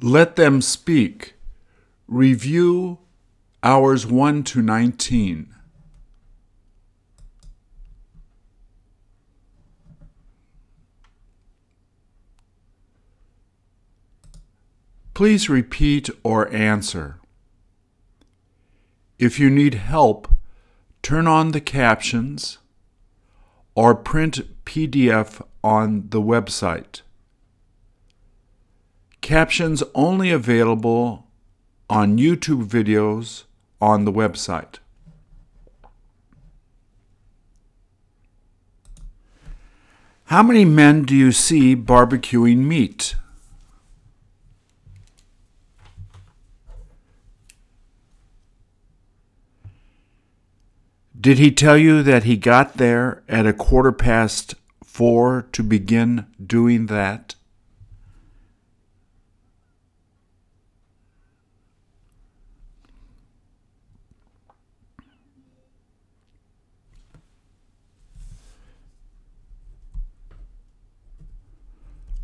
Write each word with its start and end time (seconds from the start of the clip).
Let 0.00 0.36
them 0.36 0.60
speak. 0.60 1.34
Review 2.06 2.98
hours 3.62 4.06
1 4.06 4.44
to 4.44 4.62
19. 4.62 5.54
Please 15.14 15.48
repeat 15.48 16.10
or 16.22 16.52
answer. 16.52 17.18
If 19.18 19.40
you 19.40 19.48
need 19.48 19.72
help, 19.72 20.28
turn 21.02 21.26
on 21.26 21.52
the 21.52 21.60
captions 21.62 22.58
or 23.74 23.94
print 23.94 24.62
PDF 24.66 25.40
on 25.64 26.10
the 26.10 26.20
website. 26.20 27.00
Captions 29.26 29.82
only 29.92 30.30
available 30.30 31.26
on 31.90 32.16
YouTube 32.16 32.64
videos 32.64 33.42
on 33.80 34.04
the 34.04 34.12
website. 34.12 34.76
How 40.26 40.44
many 40.44 40.64
men 40.64 41.02
do 41.02 41.16
you 41.16 41.32
see 41.32 41.74
barbecuing 41.74 42.58
meat? 42.58 43.16
Did 51.20 51.38
he 51.38 51.50
tell 51.50 51.76
you 51.76 52.04
that 52.04 52.22
he 52.22 52.36
got 52.36 52.76
there 52.76 53.24
at 53.28 53.44
a 53.44 53.52
quarter 53.52 53.90
past 53.90 54.54
four 54.84 55.48
to 55.50 55.64
begin 55.64 56.28
doing 56.40 56.86
that? 56.86 57.35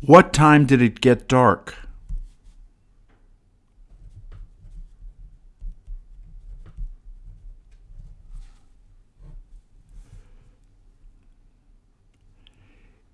What 0.05 0.33
time 0.33 0.65
did 0.65 0.81
it 0.81 0.99
get 0.99 1.29
dark? 1.29 1.77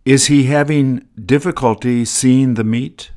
Is 0.03 0.25
he 0.25 0.45
having 0.45 1.07
difficulty 1.23 2.05
seeing 2.05 2.55
the 2.55 2.63
meat? 2.63 3.11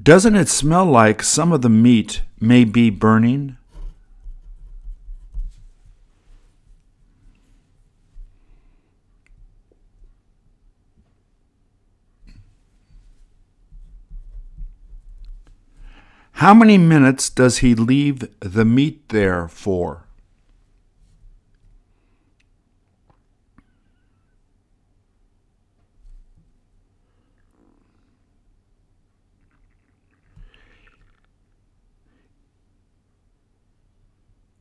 Doesn't 0.00 0.36
it 0.36 0.48
smell 0.48 0.86
like 0.86 1.22
some 1.22 1.52
of 1.52 1.62
the 1.62 1.68
meat 1.68 2.22
may 2.40 2.64
be 2.64 2.90
burning? 2.90 3.56
How 16.32 16.54
many 16.54 16.78
minutes 16.78 17.28
does 17.28 17.58
he 17.58 17.74
leave 17.74 18.26
the 18.40 18.64
meat 18.64 19.10
there 19.10 19.48
for? 19.48 20.06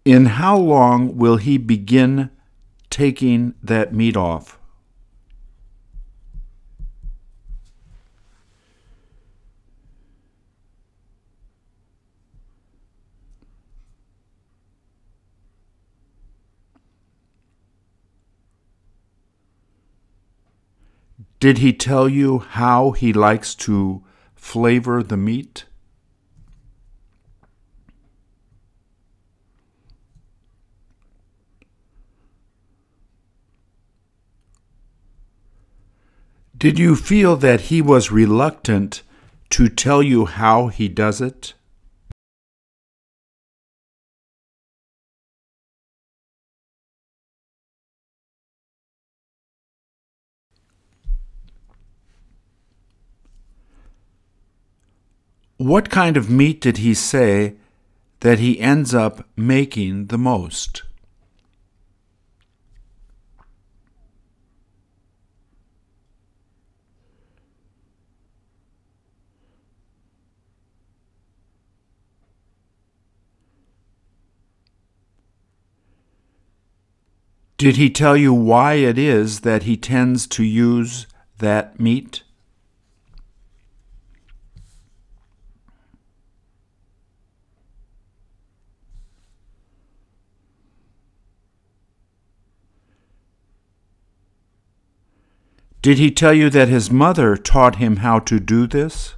In 0.06 0.26
how 0.26 0.58
long 0.58 1.18
will 1.18 1.38
he 1.38 1.58
begin 1.58 2.30
taking 2.90 3.54
that 3.62 3.94
meat 3.94 4.18
off? 4.18 4.60
Did 21.40 21.60
he 21.60 21.72
tell 21.72 22.10
you 22.10 22.40
how 22.40 22.92
he 22.92 23.14
likes 23.14 23.56
to 23.56 24.04
flavor 24.36 25.02
the 25.02 25.16
meat? 25.16 25.66
Did 36.60 36.78
you 36.78 36.98
feel 36.98 37.38
that 37.38 37.62
he 37.72 37.82
was 37.82 38.12
reluctant 38.12 39.02
to 39.52 39.70
tell 39.70 40.04
you 40.04 40.26
how 40.26 40.68
he 40.68 40.90
does 40.90 41.22
it? 41.22 41.54
What 55.56 55.90
kind 55.90 56.18
of 56.18 56.30
meat 56.30 56.60
did 56.60 56.80
he 56.80 56.94
say 56.94 57.56
that 58.20 58.40
he 58.40 58.60
ends 58.60 58.94
up 58.94 59.26
making 59.38 60.08
the 60.08 60.18
most? 60.18 60.84
Did 77.60 77.76
he 77.76 77.90
tell 77.90 78.16
you 78.16 78.34
why 78.34 78.76
it 78.76 78.98
is 78.98 79.42
that 79.42 79.64
he 79.64 79.76
tends 79.76 80.26
to 80.28 80.46
use 80.46 81.08
that 81.40 81.78
meat? 81.78 82.24
Did 95.82 95.98
he 95.98 96.12
tell 96.12 96.34
you 96.34 96.50
that 96.52 96.70
his 96.70 96.90
mother 96.90 97.36
taught 97.36 97.76
him 97.76 97.98
how 97.98 98.20
to 98.20 98.40
do 98.40 98.68
this? 98.68 99.16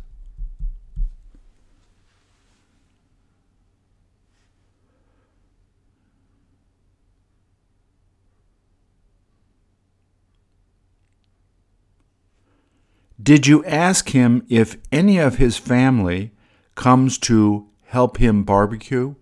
Did 13.21 13.45
you 13.45 13.63
ask 13.65 14.09
him 14.09 14.45
if 14.49 14.77
any 14.91 15.17
of 15.17 15.35
his 15.35 15.57
family 15.57 16.31
comes 16.75 17.17
to 17.19 17.67
help 17.87 18.17
him 18.17 18.43
barbecue? 18.43 19.15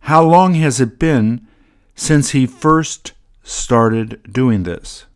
How 0.00 0.22
long 0.22 0.54
has 0.54 0.80
it 0.80 0.98
been 0.98 1.46
since 1.94 2.30
he 2.30 2.46
first 2.46 3.12
started 3.42 4.20
doing 4.30 4.62
this? 4.62 5.06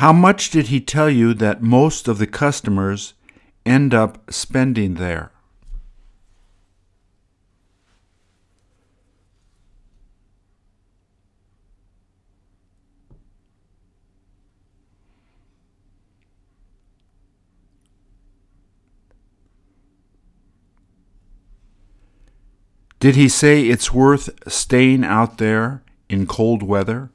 How 0.00 0.14
much 0.14 0.48
did 0.48 0.68
he 0.68 0.80
tell 0.80 1.10
you 1.10 1.34
that 1.34 1.60
most 1.60 2.08
of 2.08 2.16
the 2.16 2.26
customers 2.26 3.12
end 3.66 3.92
up 3.92 4.32
spending 4.32 4.94
there? 4.94 5.30
Did 23.00 23.16
he 23.16 23.28
say 23.28 23.64
it's 23.66 23.92
worth 23.92 24.30
staying 24.50 25.04
out 25.04 25.36
there 25.36 25.82
in 26.08 26.26
cold 26.26 26.62
weather? 26.62 27.10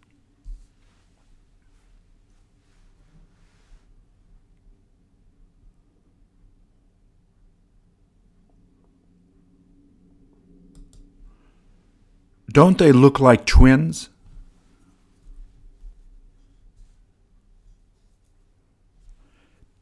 Don't 12.56 12.78
they 12.78 12.94
look 12.94 13.20
like 13.20 13.46
twins? 13.46 14.12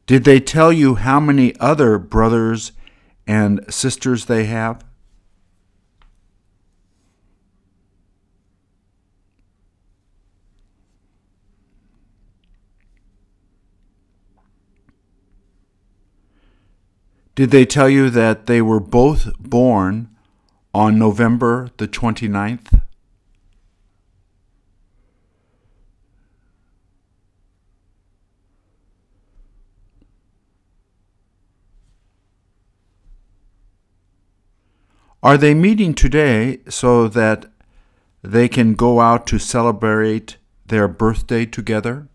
Did 0.07 0.23
they 0.23 0.39
tell 0.39 0.73
you 0.73 0.95
how 0.95 1.19
many 1.19 1.55
other 1.59 1.99
brothers 1.99 2.71
and 3.27 3.63
sisters 3.71 4.25
they 4.25 4.45
have? 4.45 4.83
Did 17.35 17.51
they 17.51 17.65
tell 17.67 17.87
you 17.87 18.09
that 18.09 18.47
they 18.47 18.63
were 18.63 18.79
both 18.79 19.31
born 19.37 20.09
on 20.73 20.97
November 20.97 21.69
the 21.77 21.87
29th? 21.87 22.81
Are 35.23 35.37
they 35.37 35.53
meeting 35.53 35.93
today 35.93 36.59
so 36.67 37.07
that 37.07 37.45
they 38.21 38.49
can 38.49 38.73
go 38.73 38.99
out 38.99 39.25
to 39.27 39.39
celebrate 39.39 40.35
their 40.65 40.89
birthday 40.89 41.45
together? 41.45 42.09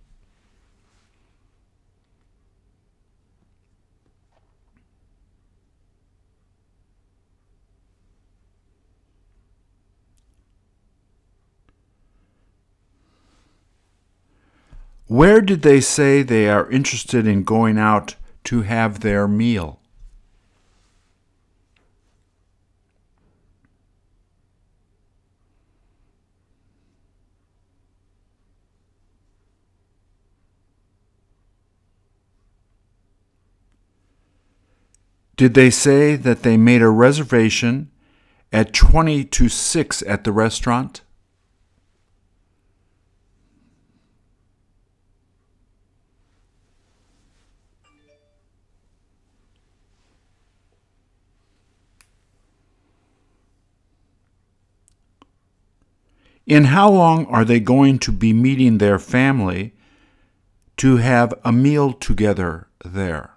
Where 15.08 15.40
did 15.40 15.62
they 15.62 15.80
say 15.80 16.22
they 16.22 16.50
are 16.50 16.70
interested 16.70 17.26
in 17.26 17.42
going 17.42 17.78
out 17.78 18.16
to 18.44 18.60
have 18.60 19.00
their 19.00 19.26
meal? 19.26 19.80
Did 35.36 35.54
they 35.54 35.70
say 35.70 36.16
that 36.16 36.42
they 36.42 36.58
made 36.58 36.82
a 36.82 36.88
reservation 36.88 37.90
at 38.52 38.74
20 38.74 39.24
to 39.24 39.48
6 39.48 40.02
at 40.02 40.24
the 40.24 40.32
restaurant? 40.32 41.00
In 56.48 56.64
how 56.64 56.90
long 56.90 57.26
are 57.26 57.44
they 57.44 57.60
going 57.60 57.98
to 57.98 58.10
be 58.10 58.32
meeting 58.32 58.78
their 58.78 58.98
family 58.98 59.74
to 60.78 60.96
have 60.96 61.34
a 61.44 61.52
meal 61.52 61.92
together 61.92 62.68
there? 62.82 63.32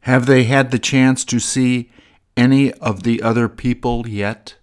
Have 0.00 0.26
they 0.26 0.42
had 0.42 0.72
the 0.72 0.80
chance 0.80 1.24
to 1.26 1.38
see 1.38 1.92
any 2.36 2.72
of 2.72 3.04
the 3.04 3.22
other 3.22 3.48
people 3.48 4.08
yet? 4.08 4.56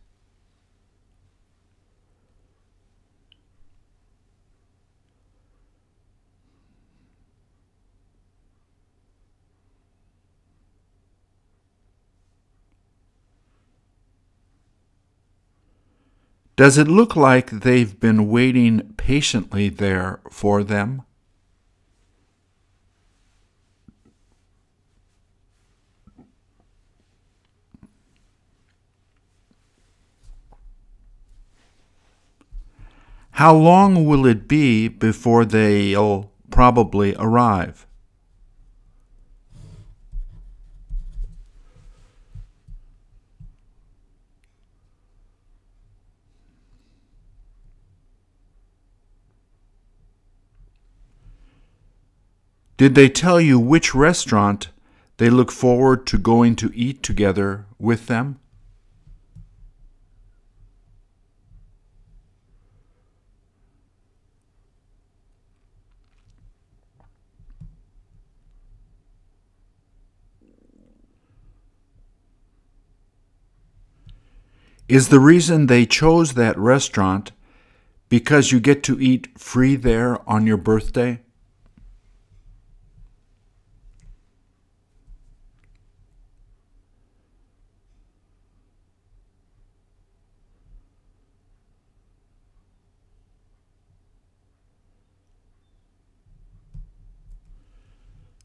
Does 16.56 16.78
it 16.78 16.88
look 16.88 17.16
like 17.16 17.50
they've 17.50 18.00
been 18.00 18.30
waiting 18.30 18.94
patiently 18.96 19.70
there 19.70 20.20
for 20.30 20.64
them? 20.64 21.02
How 33.32 33.56
long 33.56 34.06
will 34.06 34.28
it 34.28 34.48
be 34.48 34.88
before 34.88 35.44
they'll 35.44 36.30
probably 36.52 37.16
arrive? 37.18 37.88
Did 52.84 52.96
they 52.96 53.08
tell 53.08 53.40
you 53.40 53.62
which 53.62 53.96
restaurant 53.96 54.68
they 55.16 55.30
look 55.30 55.54
forward 55.54 56.06
to 56.08 56.18
going 56.18 56.58
to 56.58 56.70
eat 56.76 57.02
together 57.02 57.66
with 57.80 58.08
them? 58.08 58.42
Is 74.90 75.08
the 75.08 75.22
reason 75.22 75.68
they 75.68 75.86
chose 75.86 76.34
that 76.34 76.58
restaurant 76.58 77.32
because 78.10 78.52
you 78.52 78.60
get 78.60 78.84
to 78.84 79.00
eat 79.00 79.40
free 79.40 79.78
there 79.78 80.20
on 80.30 80.46
your 80.46 80.58
birthday? 80.58 81.22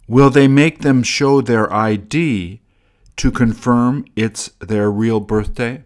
Will 0.08 0.30
they 0.30 0.48
make 0.48 0.80
them 0.80 1.02
show 1.02 1.42
their 1.42 1.70
ID 1.70 2.62
to 3.16 3.30
confirm 3.30 4.06
it's 4.16 4.48
their 4.58 4.90
real 4.90 5.20
birthday? 5.20 5.84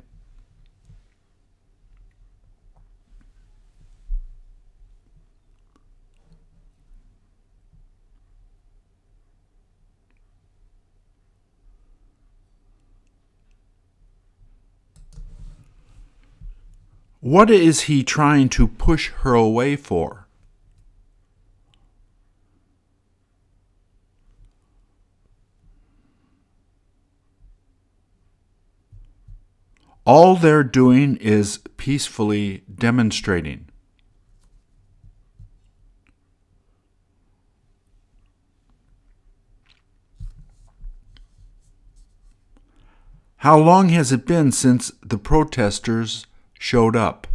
What 17.18 17.50
is 17.50 17.82
he 17.82 18.04
trying 18.04 18.48
to 18.50 18.68
push 18.68 19.10
her 19.22 19.34
away 19.34 19.74
for? 19.74 20.28
All 30.14 30.36
they're 30.36 30.62
doing 30.62 31.16
is 31.16 31.60
peacefully 31.78 32.64
demonstrating. 32.68 33.70
How 43.36 43.56
long 43.56 43.88
has 43.88 44.12
it 44.12 44.26
been 44.26 44.52
since 44.52 44.92
the 45.00 45.16
protesters 45.16 46.26
showed 46.58 46.94
up? 46.94 47.26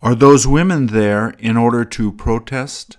Are 0.00 0.14
those 0.14 0.46
women 0.46 0.86
there 0.86 1.30
in 1.38 1.56
order 1.56 1.84
to 1.84 2.12
protest? 2.12 2.98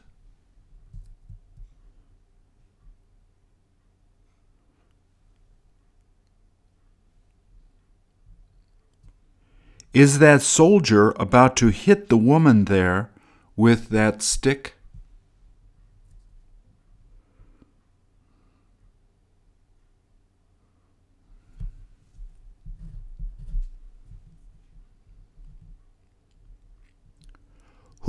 Is 9.94 10.20
that 10.20 10.42
soldier 10.42 11.12
about 11.12 11.56
to 11.58 11.70
hit 11.70 12.10
the 12.10 12.18
woman 12.18 12.66
there 12.66 13.10
with 13.56 13.90
that 13.90 14.22
stick? 14.22 14.79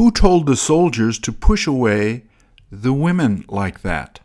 Who 0.01 0.11
told 0.11 0.47
the 0.47 0.57
soldiers 0.57 1.19
to 1.19 1.31
push 1.31 1.67
away 1.67 2.25
the 2.73 2.95
women 2.95 3.45
like 3.49 3.83
that? 3.83 4.21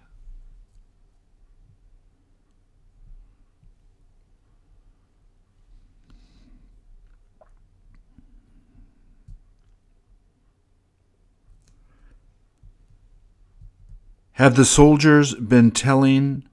Have 14.31 14.55
the 14.55 14.63
soldiers 14.63 15.35
been 15.35 15.71
telling 15.71 16.45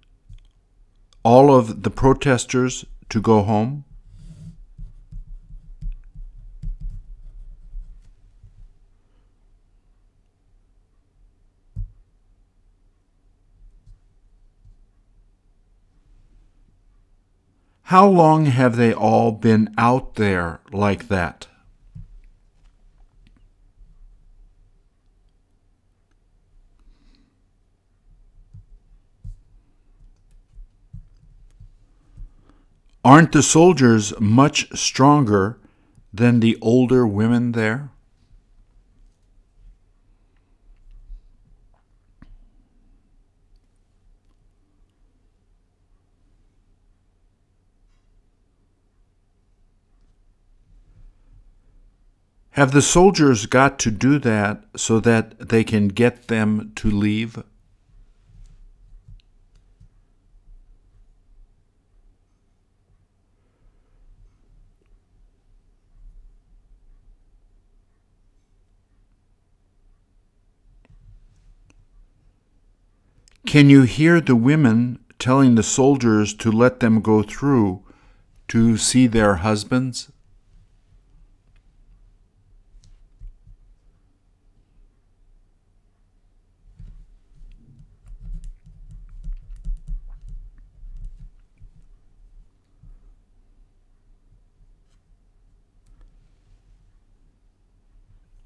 all 1.23 1.55
of 1.55 1.85
the 1.85 1.91
protesters 1.91 2.85
to 3.11 3.21
go 3.21 3.43
home? 3.43 3.85
How 17.93 18.09
long 18.09 18.47
have 18.47 18.77
they 18.77 18.95
all 18.95 19.33
been 19.33 19.69
out 19.77 20.15
there 20.15 20.61
like 20.73 21.09
that? 21.09 21.47
Aren't 33.05 33.33
the 33.33 33.43
soldiers 33.43 34.19
much 34.19 34.75
stronger 34.75 35.59
than 36.15 36.41
the 36.41 36.57
older 36.63 37.07
women 37.07 37.53
there? 37.53 37.92
Have 52.53 52.73
the 52.73 52.83
soldiers 52.83 53.47
got 53.47 53.79
to 53.79 53.91
do 53.91 54.19
that 54.19 54.65
so 54.77 55.01
that 55.01 55.49
they 55.49 55.65
can 55.65 55.89
get 55.89 56.29
them 56.29 56.73
to 56.75 56.91
leave? 56.91 57.43
Can 73.47 73.71
you 73.71 73.83
hear 73.83 74.21
the 74.21 74.37
women 74.37 74.99
telling 75.19 75.55
the 75.55 75.63
soldiers 75.63 76.35
to 76.35 76.53
let 76.53 76.81
them 76.81 77.01
go 77.01 77.23
through 77.23 77.83
to 78.49 78.77
see 78.77 79.07
their 79.07 79.37
husbands? 79.37 80.12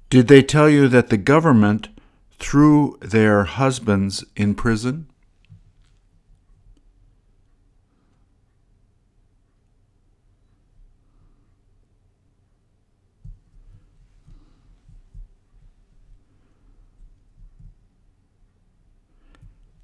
Did 0.09 0.29
they 0.29 0.41
tell 0.41 0.69
you 0.69 0.87
that 0.87 1.09
the 1.09 1.17
government 1.17 1.89
threw 2.39 2.97
their 3.01 3.43
husbands 3.43 4.23
in 4.37 4.55
prison? 4.55 5.07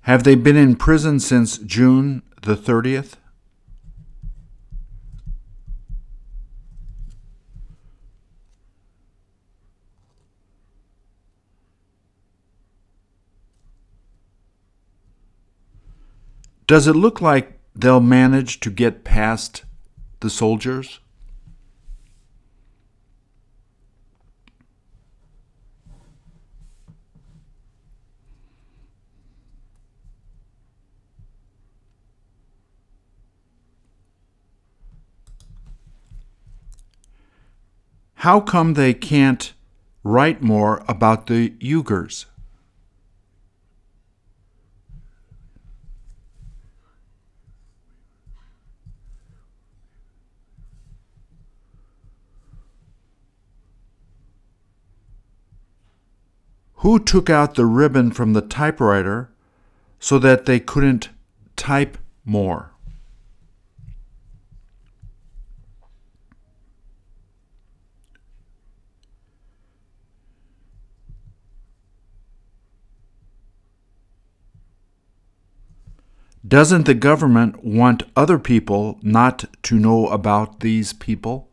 Have 0.04 0.24
they 0.24 0.36
been 0.36 0.58
in 0.58 0.76
prison 0.76 1.20
since 1.20 1.58
June 1.58 2.24
the 2.42 2.56
30th? 2.56 3.16
Does 16.66 16.88
it 16.88 16.96
look 16.96 17.20
like 17.20 17.60
they'll 17.76 18.00
manage 18.00 18.60
to 18.62 18.70
get 18.70 19.04
past 19.04 19.66
the 20.22 20.30
soldiers? 20.30 21.00
How 38.16 38.40
come 38.40 38.76
they 38.76 38.94
can't 38.94 39.54
write 40.02 40.42
more 40.42 40.86
about 40.88 41.28
the 41.28 41.50
Uyghurs? 41.60 42.24
Who 56.84 57.00
took 57.00 57.30
out 57.30 57.56
the 57.56 57.66
ribbon 57.66 58.12
from 58.12 58.34
the 58.34 58.42
typewriter 58.42 59.30
so 60.02 60.20
that 60.20 60.46
they 60.46 60.60
couldn't 60.60 61.08
type 61.56 61.98
more? 62.26 62.72
Doesn't 76.46 76.86
the 76.86 76.94
government 76.94 77.64
want 77.64 78.04
other 78.18 78.38
people 78.38 79.00
not 79.02 79.46
to 79.64 79.80
know 79.80 80.10
about 80.10 80.60
these 80.60 80.92
people? 80.92 81.53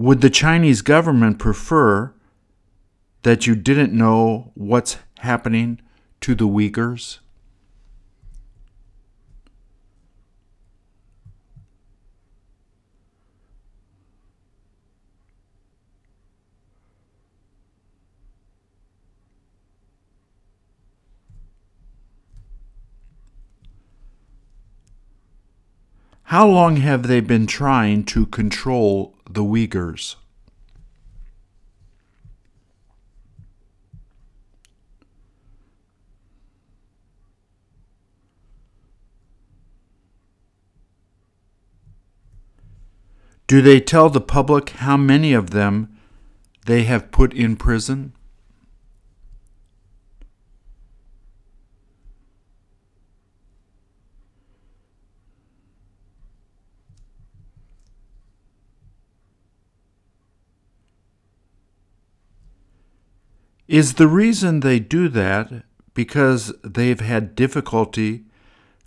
Would 0.00 0.22
the 0.22 0.30
Chinese 0.30 0.80
government 0.80 1.38
prefer 1.38 2.14
that 3.20 3.46
you 3.46 3.54
didn't 3.54 3.92
know 3.92 4.50
what's 4.54 4.96
happening 5.18 5.78
to 6.22 6.34
the 6.34 6.46
Uyghurs? 6.48 7.18
How 26.22 26.46
long 26.48 26.76
have 26.76 27.06
they 27.06 27.20
been 27.20 27.46
trying 27.46 28.04
to 28.04 28.24
control 28.24 29.14
the 29.34 29.42
Uyghurs? 29.42 30.16
Do 43.46 43.60
they 43.60 43.80
tell 43.80 44.08
the 44.08 44.20
public 44.20 44.70
how 44.70 44.96
many 44.96 45.32
of 45.32 45.50
them 45.50 45.96
they 46.66 46.84
have 46.84 47.10
put 47.10 47.34
in 47.34 47.56
prison? 47.56 48.12
Is 63.70 63.94
the 63.94 64.08
reason 64.08 64.60
they 64.60 64.80
do 64.80 65.08
that 65.10 65.62
because 65.94 66.52
they've 66.64 66.98
had 66.98 67.36
difficulty 67.36 68.24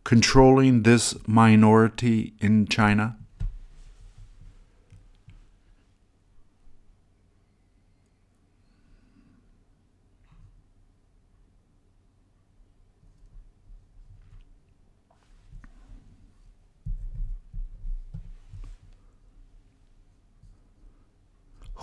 controlling 0.03 0.83
this 0.83 1.15
minority 1.25 2.33
in 2.41 2.67
China? 2.67 3.15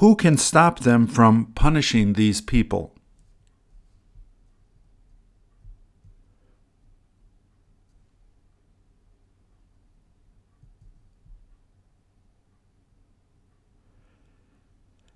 Who 0.00 0.16
can 0.16 0.38
stop 0.38 0.80
them 0.80 1.06
from 1.06 1.52
punishing 1.54 2.14
these 2.14 2.40
people? 2.40 2.94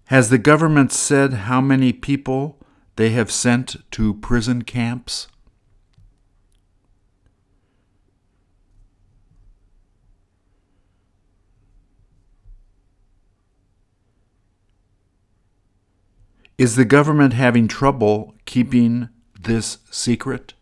Has 0.08 0.28
the 0.28 0.36
government 0.36 0.92
said 0.92 1.32
how 1.32 1.62
many 1.62 1.94
people 1.94 2.58
they 2.96 3.08
have 3.08 3.30
sent 3.30 3.76
to 3.92 4.12
prison 4.12 4.64
camps? 4.64 5.28
Is 16.56 16.76
the 16.76 16.84
government 16.84 17.32
having 17.32 17.66
trouble 17.66 18.34
keeping 18.44 19.08
this 19.40 19.78
secret? 19.90 20.54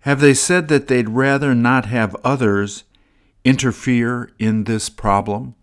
Have 0.00 0.20
they 0.20 0.34
said 0.34 0.68
that 0.68 0.88
they'd 0.88 1.08
rather 1.08 1.54
not 1.54 1.86
have 1.86 2.16
others 2.24 2.84
interfere 3.44 4.30
in 4.38 4.64
this 4.64 4.88
problem? 4.90 5.54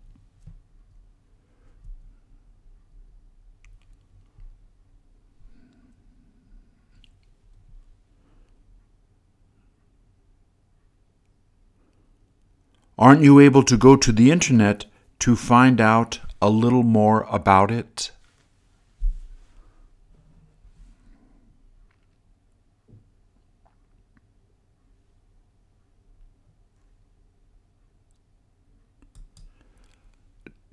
Aren't 12.98 13.22
you 13.22 13.38
able 13.38 13.62
to 13.62 13.76
go 13.76 13.94
to 13.94 14.10
the 14.10 14.32
internet 14.32 14.86
to 15.20 15.36
find 15.36 15.80
out 15.80 16.18
a 16.42 16.50
little 16.50 16.82
more 16.82 17.22
about 17.30 17.70
it? 17.70 18.10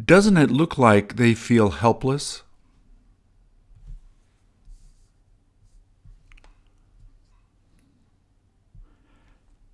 Doesn't 0.03 0.38
it 0.38 0.49
look 0.49 0.79
like 0.79 1.17
they 1.17 1.35
feel 1.35 1.69
helpless? 1.69 2.41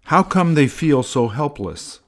How 0.05 0.23
come 0.23 0.55
they 0.55 0.67
feel 0.67 1.03
so 1.03 1.29
helpless? 1.29 2.01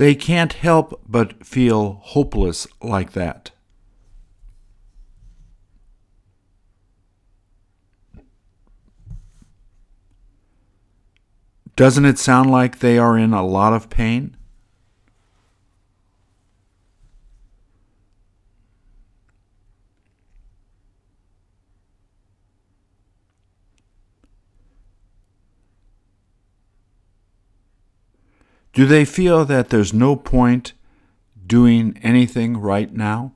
They 0.00 0.14
can't 0.14 0.54
help 0.54 1.02
but 1.06 1.44
feel 1.44 2.00
hopeless 2.02 2.66
like 2.80 3.12
that. 3.12 3.50
Doesn't 11.76 12.06
it 12.06 12.18
sound 12.18 12.50
like 12.50 12.78
they 12.78 12.96
are 12.96 13.18
in 13.18 13.34
a 13.34 13.44
lot 13.44 13.74
of 13.74 13.90
pain? 13.90 14.38
Do 28.80 28.86
they 28.86 29.04
feel 29.04 29.44
that 29.44 29.68
there's 29.68 29.92
no 29.92 30.16
point 30.16 30.72
doing 31.46 32.00
anything 32.02 32.56
right 32.56 32.90
now? 32.90 33.34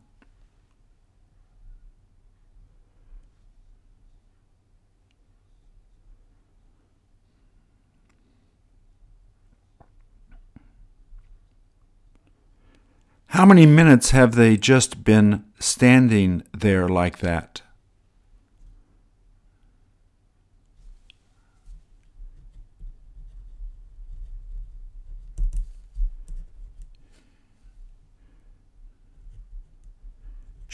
How 13.27 13.45
many 13.45 13.67
minutes 13.67 14.13
have 14.13 14.37
they 14.37 14.57
just 14.57 15.05
been 15.05 15.45
standing 15.59 16.43
there 16.55 16.89
like 16.89 17.19
that? 17.19 17.61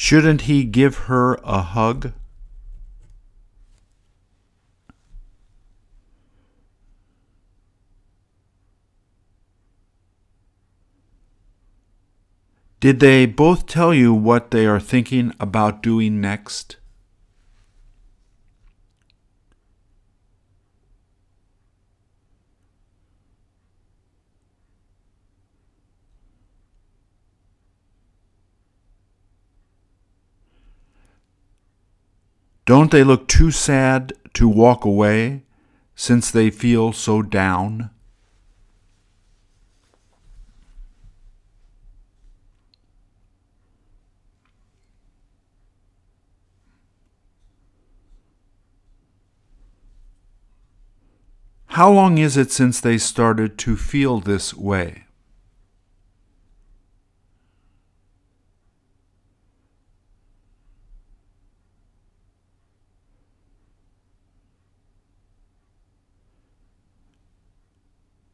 Shouldn't 0.02 0.40
he 0.48 0.64
give 0.64 0.96
her 1.10 1.34
a 1.44 1.60
hug? 1.60 2.14
Did 12.80 13.00
they 13.00 13.26
both 13.26 13.66
tell 13.66 13.92
you 13.92 14.14
what 14.14 14.52
they 14.52 14.64
are 14.64 14.80
thinking 14.80 15.34
about 15.38 15.82
doing 15.82 16.18
next? 16.18 16.78
Don't 32.70 32.92
they 32.92 33.02
look 33.02 33.26
too 33.26 33.50
sad 33.50 34.12
to 34.34 34.48
walk 34.48 34.84
away 34.84 35.42
since 35.96 36.30
they 36.30 36.50
feel 36.50 36.92
so 36.92 37.20
down? 37.20 37.90
How 51.66 51.90
long 51.90 52.18
is 52.18 52.36
it 52.36 52.52
since 52.52 52.80
they 52.80 52.98
started 52.98 53.58
to 53.58 53.76
feel 53.76 54.20
this 54.20 54.54
way? 54.54 55.06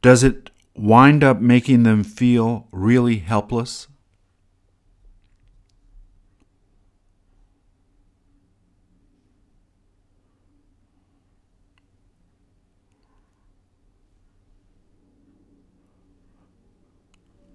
Does 0.07 0.23
it 0.23 0.51
wind 0.77 1.25
up 1.25 1.41
making 1.41 1.83
them 1.83 2.05
feel 2.05 2.69
really 2.71 3.19
helpless? 3.19 3.89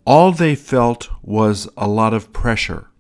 All 0.03 0.33
they 0.33 0.55
felt 0.55 1.09
was 1.21 1.69
a 1.77 1.87
lot 1.87 2.13
of 2.13 2.33
pressure. 2.33 2.90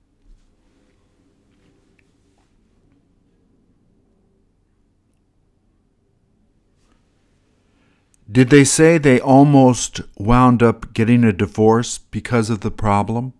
Did 8.31 8.49
they 8.49 8.63
say 8.63 8.97
they 8.97 9.19
almost 9.19 9.99
wound 10.17 10.63
up 10.63 10.93
getting 10.93 11.25
a 11.25 11.33
divorce 11.33 11.97
because 11.97 12.49
of 12.49 12.61
the 12.61 12.71
problem? 12.71 13.33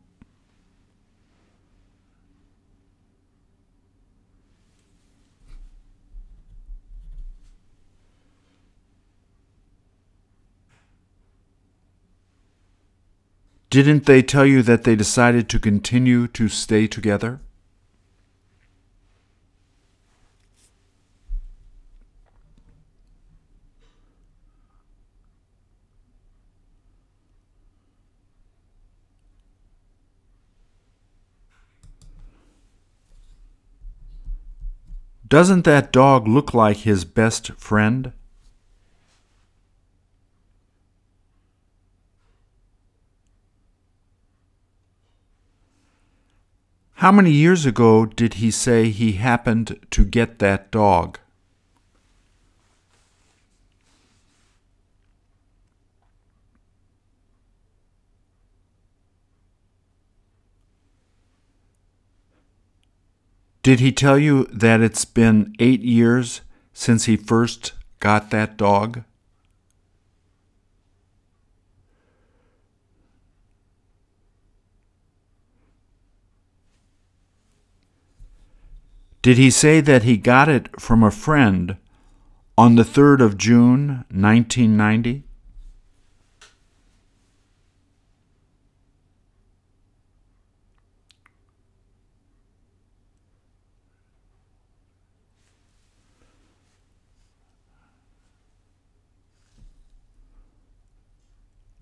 Didn't 13.69 14.05
they 14.05 14.21
tell 14.21 14.45
you 14.45 14.61
that 14.63 14.83
they 14.83 14.97
decided 14.97 15.47
to 15.47 15.59
continue 15.59 16.27
to 16.27 16.49
stay 16.49 16.87
together? 16.87 17.39
Doesn't 35.31 35.63
that 35.63 35.93
dog 35.93 36.27
look 36.27 36.53
like 36.53 36.79
his 36.79 37.05
best 37.05 37.53
friend? 37.53 38.11
How 46.95 47.13
many 47.13 47.31
years 47.31 47.65
ago 47.65 48.05
did 48.05 48.33
he 48.43 48.51
say 48.51 48.89
he 48.89 49.13
happened 49.13 49.79
to 49.91 50.03
get 50.03 50.39
that 50.39 50.69
dog? 50.69 51.20
Did 63.63 63.79
he 63.79 63.91
tell 63.91 64.17
you 64.17 64.45
that 64.45 64.81
it's 64.81 65.05
been 65.05 65.53
eight 65.59 65.81
years 65.81 66.41
since 66.73 67.05
he 67.05 67.15
first 67.15 67.73
got 67.99 68.31
that 68.31 68.57
dog? 68.57 69.03
Did 79.21 79.37
he 79.37 79.51
say 79.51 79.81
that 79.81 80.01
he 80.01 80.17
got 80.17 80.49
it 80.49 80.81
from 80.81 81.03
a 81.03 81.11
friend 81.11 81.77
on 82.57 82.75
the 82.75 82.83
3rd 82.83 83.21
of 83.21 83.37
June, 83.37 84.05
1990? 84.09 85.23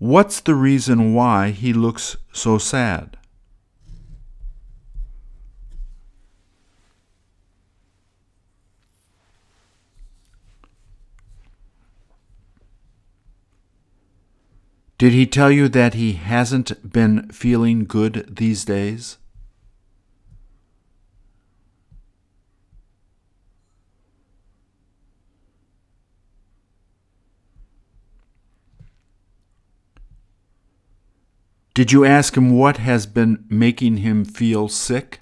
What's 0.00 0.40
the 0.40 0.54
reason 0.54 1.12
why 1.12 1.50
he 1.50 1.74
looks 1.74 2.16
so 2.32 2.56
sad? 2.56 3.18
Did 14.96 15.12
he 15.12 15.26
tell 15.26 15.50
you 15.50 15.68
that 15.68 15.92
he 15.92 16.14
hasn't 16.14 16.90
been 16.90 17.28
feeling 17.28 17.84
good 17.84 18.36
these 18.36 18.64
days? 18.64 19.18
Did 31.80 31.92
you 31.92 32.04
ask 32.04 32.36
him 32.36 32.50
what 32.50 32.76
has 32.76 33.06
been 33.06 33.42
making 33.48 33.96
him 34.04 34.26
feel 34.26 34.68
sick? 34.68 35.20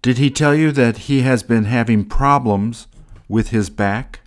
Did 0.00 0.18
he 0.18 0.30
tell 0.30 0.54
you 0.54 0.70
that 0.70 0.98
he 1.08 1.22
has 1.22 1.42
been 1.42 1.64
having 1.64 2.04
problems 2.04 2.86
with 3.28 3.48
his 3.48 3.70
back? 3.70 4.20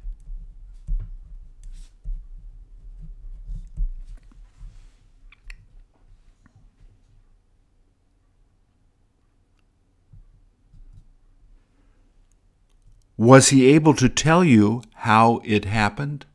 Was 13.21 13.49
he 13.49 13.67
able 13.67 13.93
to 13.93 14.09
tell 14.09 14.43
you 14.43 14.81
how 14.95 15.41
it 15.45 15.65
happened? 15.65 16.25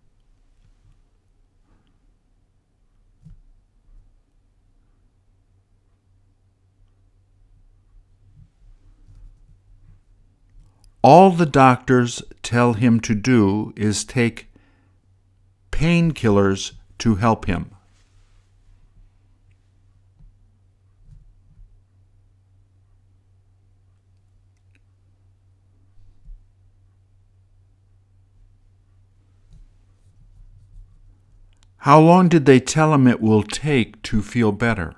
All 11.03 11.33
the 11.33 11.45
doctors 11.45 12.23
tell 12.45 12.75
him 12.75 13.01
to 13.01 13.17
do 13.17 13.73
is 13.75 14.05
take 14.05 14.49
painkillers 15.73 16.75
to 16.99 17.17
help 17.17 17.47
him. 17.47 17.76
How 31.87 32.01
long 32.01 32.29
did 32.29 32.47
they 32.47 32.59
tell 32.59 32.93
him 32.93 33.07
it 33.07 33.21
will 33.21 33.45
take 33.45 34.03
to 34.03 34.21
feel 34.21 34.51
better? 34.51 34.97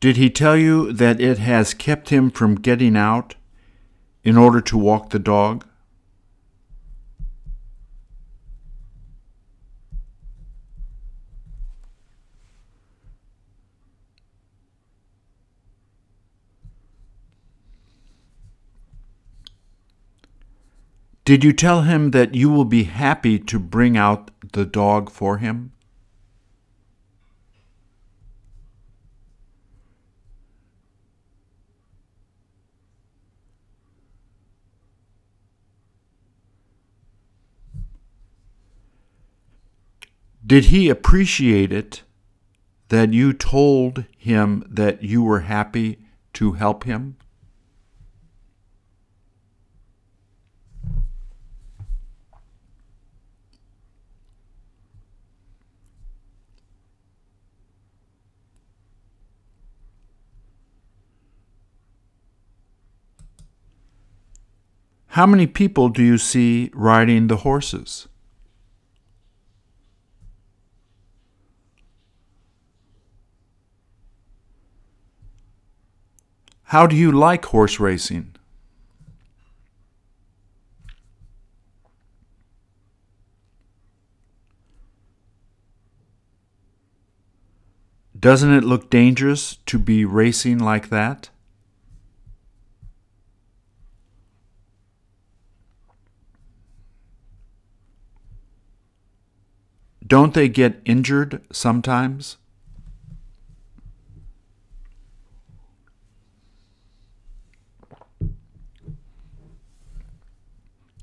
Did 0.00 0.16
he 0.16 0.30
tell 0.30 0.56
you 0.56 0.94
that 0.94 1.20
it 1.20 1.36
has 1.36 1.74
kept 1.74 2.08
him 2.08 2.30
from 2.30 2.54
getting 2.54 2.96
out 2.96 3.34
in 4.24 4.38
order 4.38 4.62
to 4.62 4.78
walk 4.78 5.10
the 5.10 5.18
dog? 5.18 5.66
Did 21.30 21.44
you 21.44 21.52
tell 21.52 21.82
him 21.82 22.10
that 22.10 22.34
you 22.34 22.50
will 22.50 22.64
be 22.64 22.82
happy 22.82 23.38
to 23.38 23.60
bring 23.60 23.96
out 23.96 24.32
the 24.52 24.66
dog 24.66 25.08
for 25.08 25.38
him? 25.38 25.70
Did 40.44 40.64
he 40.64 40.88
appreciate 40.88 41.70
it 41.72 42.02
that 42.88 43.12
you 43.12 43.32
told 43.32 44.04
him 44.18 44.64
that 44.68 45.04
you 45.04 45.22
were 45.22 45.42
happy 45.42 46.00
to 46.32 46.54
help 46.54 46.82
him? 46.82 47.18
How 65.14 65.26
many 65.26 65.48
people 65.48 65.88
do 65.88 66.04
you 66.04 66.18
see 66.18 66.70
riding 66.72 67.26
the 67.26 67.38
horses? 67.38 68.06
How 76.62 76.86
do 76.86 76.94
you 76.94 77.10
like 77.10 77.46
horse 77.46 77.80
racing? 77.80 78.36
Doesn't 88.16 88.52
it 88.52 88.62
look 88.62 88.90
dangerous 88.90 89.56
to 89.66 89.80
be 89.80 90.04
racing 90.04 90.58
like 90.58 90.90
that? 90.90 91.30
Don't 100.10 100.34
they 100.34 100.48
get 100.48 100.82
injured 100.84 101.40
sometimes? 101.52 102.36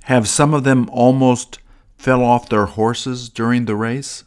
Have 0.03 0.27
some 0.27 0.53
of 0.53 0.65
them 0.65 0.89
almost 0.91 1.59
fell 1.97 2.21
off 2.21 2.49
their 2.49 2.65
horses 2.65 3.29
during 3.29 3.63
the 3.63 3.77
race? 3.77 4.25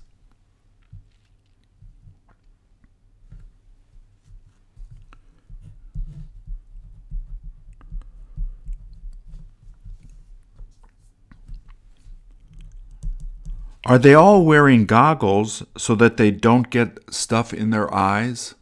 Are 13.90 13.98
they 13.98 14.14
all 14.14 14.44
wearing 14.44 14.86
goggles 14.86 15.64
so 15.76 15.96
that 15.96 16.16
they 16.16 16.30
don't 16.30 16.70
get 16.70 17.12
stuff 17.12 17.52
in 17.52 17.70
their 17.70 17.92
eyes? 17.92 18.54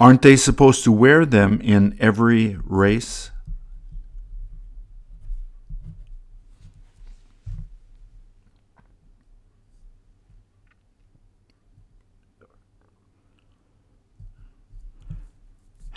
Aren't 0.00 0.22
they 0.22 0.34
supposed 0.34 0.82
to 0.82 0.90
wear 0.90 1.24
them 1.24 1.60
in 1.60 1.96
every 2.00 2.58
race? 2.64 3.29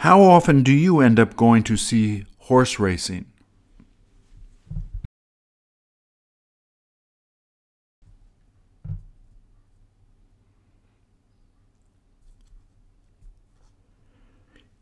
How 0.04 0.20
often 0.22 0.64
do 0.64 0.74
you 0.74 1.00
end 1.00 1.18
up 1.18 1.38
going 1.38 1.64
to 1.64 1.78
see 1.78 2.26
horse 2.40 2.78
racing? 2.78 3.24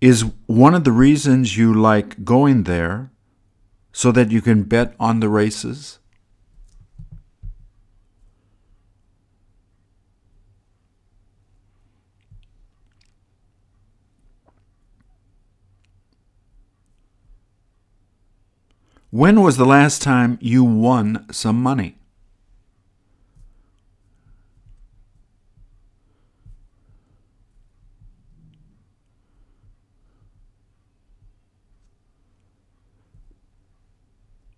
Is 0.01 0.25
one 0.47 0.73
of 0.73 0.85
the 0.85 0.91
reasons 0.91 1.55
you 1.55 1.71
like 1.71 2.25
going 2.25 2.63
there 2.63 3.11
so 3.93 4.11
that 4.11 4.31
you 4.31 4.41
can 4.41 4.63
bet 4.63 4.95
on 4.99 5.19
the 5.19 5.29
races? 5.29 6.00
When 19.11 19.41
was 19.41 19.57
the 19.57 19.65
last 19.65 20.01
time 20.01 20.37
you 20.39 20.63
won 20.63 21.25
some 21.33 21.61
money? 21.61 21.97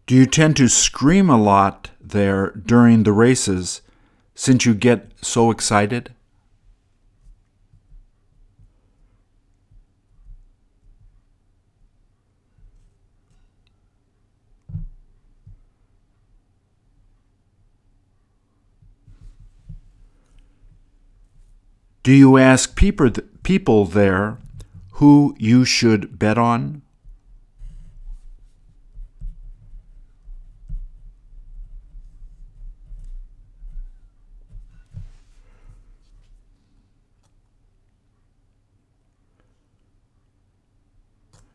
Do 0.06 0.14
you 0.14 0.28
tend 0.28 0.56
to 0.58 0.68
scream 0.68 1.32
a 1.32 1.42
lot 1.42 1.90
there 2.00 2.52
during 2.52 3.02
the 3.02 3.12
races 3.12 3.82
since 4.36 4.68
you 4.68 4.76
get 4.76 5.14
so 5.20 5.50
excited? 5.50 6.14
Do 22.04 22.12
you 22.12 22.38
ask 22.38 22.76
people 22.76 23.86
there 23.86 24.38
who 25.00 25.36
you 25.40 25.64
should 25.64 26.20
bet 26.20 26.38
on? 26.38 26.82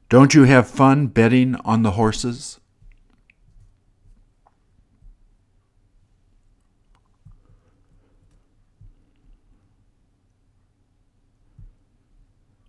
Don't 0.08 0.32
you 0.32 0.44
have 0.44 0.66
fun 0.66 1.08
betting 1.08 1.56
on 1.56 1.82
the 1.82 1.90
horses? 1.90 2.58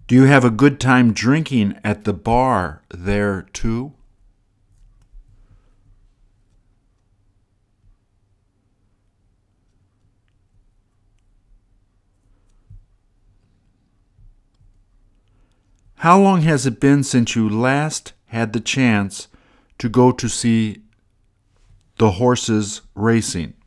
Do 0.10 0.16
you 0.16 0.24
have 0.24 0.44
a 0.44 0.50
good 0.50 0.80
time 0.80 1.14
drinking 1.14 1.80
at 1.84 2.04
the 2.04 2.14
bar 2.14 2.82
there 2.90 3.44
too? 3.54 3.94
How 15.98 16.20
long 16.20 16.42
has 16.42 16.66
it 16.66 16.80
been 16.80 17.04
since 17.04 17.36
you 17.36 17.48
last 17.48 18.14
had 18.30 18.54
the 18.54 18.60
chance 18.60 19.28
to 19.78 19.90
go 19.90 20.12
to 20.12 20.28
see 20.28 20.82
the 22.00 22.14
horses 22.14 22.82
racing? 22.96 23.59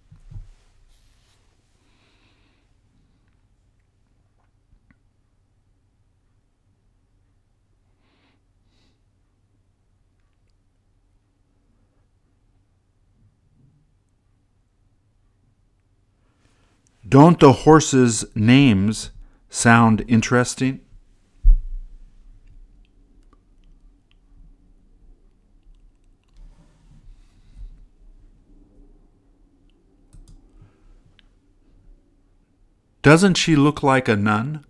Don't 17.12 17.38
the 17.38 17.52
horses' 17.52 18.24
names 18.34 19.10
sound 19.50 20.02
interesting? 20.08 20.80
Doesn't 33.02 33.34
she 33.34 33.56
look 33.56 33.82
like 33.82 34.08
a 34.08 34.16
nun? 34.16 34.64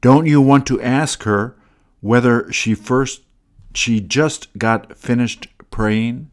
Don't 0.00 0.26
you 0.26 0.40
want 0.40 0.66
to 0.66 0.82
ask 0.82 1.22
her 1.22 1.54
whether 2.00 2.50
she 2.50 2.74
first 2.74 3.22
she 3.72 4.00
just 4.00 4.48
got 4.58 4.98
finished 4.98 5.46
praying? 5.74 6.30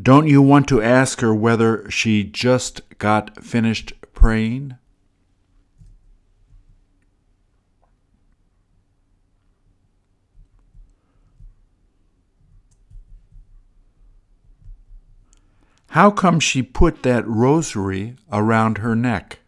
Don't 0.00 0.28
you 0.28 0.42
want 0.42 0.68
to 0.68 0.82
ask 0.82 1.22
her 1.22 1.34
whether 1.34 1.90
she 1.90 2.22
just 2.22 2.82
got 2.98 3.42
finished 3.42 3.94
praying? 4.12 4.76
How 15.94 16.12
come 16.12 16.38
she 16.38 16.62
put 16.62 17.02
that 17.02 17.26
rosary 17.26 18.14
around 18.30 18.78
her 18.78 18.94
neck? 18.94 19.40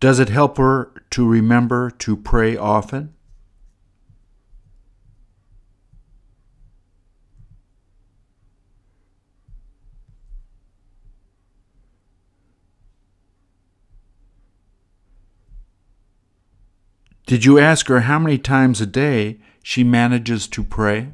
Does 0.00 0.18
it 0.20 0.30
help 0.30 0.56
her 0.56 0.90
to 1.10 1.28
remember 1.28 1.90
to 1.90 2.16
pray 2.16 2.56
often? 2.56 3.15
Did 17.26 17.44
you 17.44 17.58
ask 17.58 17.88
her 17.88 18.02
how 18.02 18.20
many 18.20 18.38
times 18.38 18.80
a 18.80 18.86
day 18.86 19.40
she 19.60 19.82
manages 19.82 20.46
to 20.46 20.62
pray? 20.62 21.08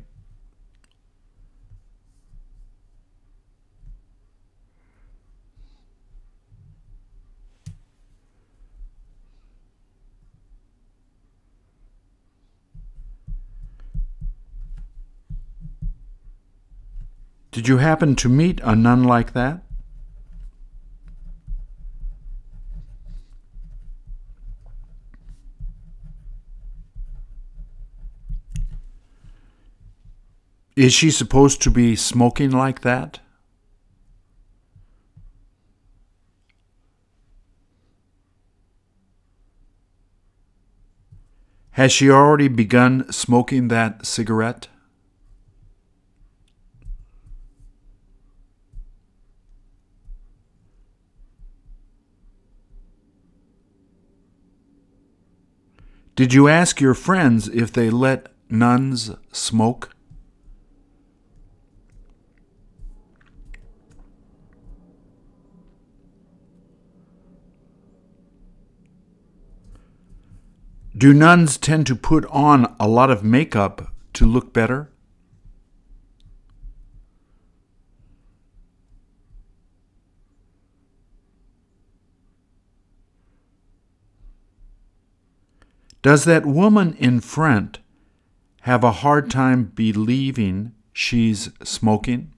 Did 17.52 17.68
you 17.68 17.78
happen 17.78 18.16
to 18.16 18.28
meet 18.28 18.60
a 18.62 18.76
nun 18.76 19.02
like 19.02 19.32
that? 19.32 19.62
Is 30.74 30.94
she 30.94 31.10
supposed 31.10 31.60
to 31.62 31.70
be 31.70 31.94
smoking 31.96 32.50
like 32.50 32.80
that? 32.80 33.20
Has 41.72 41.92
she 41.92 42.10
already 42.10 42.48
begun 42.48 43.10
smoking 43.12 43.68
that 43.68 44.06
cigarette? 44.06 44.68
Did 56.14 56.34
you 56.34 56.46
ask 56.48 56.80
your 56.80 56.94
friends 56.94 57.48
if 57.48 57.72
they 57.72 57.90
let 57.90 58.28
nuns 58.50 59.10
smoke? 59.32 59.91
Do 71.02 71.12
nuns 71.12 71.58
tend 71.58 71.88
to 71.88 71.96
put 71.96 72.24
on 72.26 72.76
a 72.78 72.86
lot 72.86 73.10
of 73.10 73.24
makeup 73.24 73.92
to 74.12 74.24
look 74.24 74.52
better? 74.52 74.88
Does 86.02 86.24
that 86.24 86.46
woman 86.46 86.94
in 87.00 87.18
front 87.18 87.80
have 88.60 88.84
a 88.84 88.92
hard 88.92 89.28
time 89.28 89.72
believing 89.74 90.70
she's 90.92 91.50
smoking? 91.64 92.31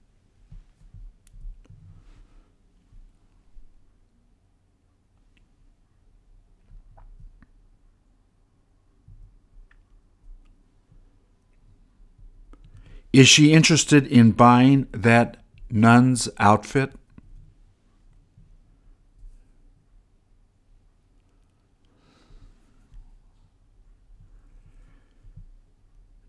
Is 13.15 13.29
she 13.29 13.53
interested 13.53 14.05
in 14.07 14.31
buying 14.31 14.87
that 14.91 15.37
nun's 15.69 16.27
outfit? 16.37 16.91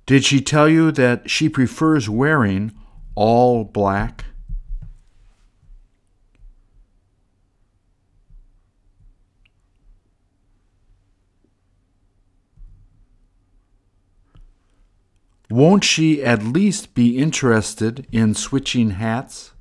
Did 0.07 0.25
she 0.25 0.41
tell 0.41 0.69
you 0.69 0.93
that 0.93 1.29
she 1.29 1.49
prefers 1.49 2.09
wearing 2.09 2.71
all 3.17 3.65
black? 3.65 4.25
Won't 15.49 15.85
she 15.85 16.25
at 16.25 16.43
least 16.43 16.95
be 16.95 17.19
interested 17.19 18.07
in 18.11 18.35
switching 18.35 18.91
hats? 18.91 19.53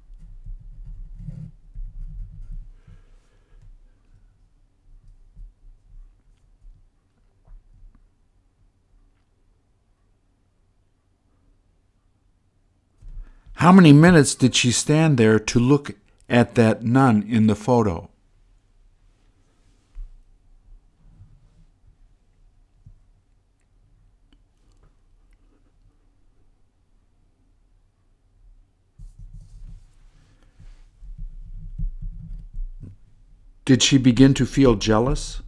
How 13.60 13.72
many 13.72 13.94
minutes 13.94 14.36
did 14.36 14.54
she 14.54 14.72
stand 14.72 15.18
there 15.18 15.40
to 15.40 15.60
look 15.60 15.96
at 16.28 16.56
that 16.56 16.84
nun 16.84 17.24
in 17.24 17.48
the 17.48 17.56
photo? 17.56 18.10
Did 33.66 33.82
she 33.82 33.98
begin 33.98 34.36
to 34.36 34.46
feel 34.46 34.76
jealous? 34.76 35.42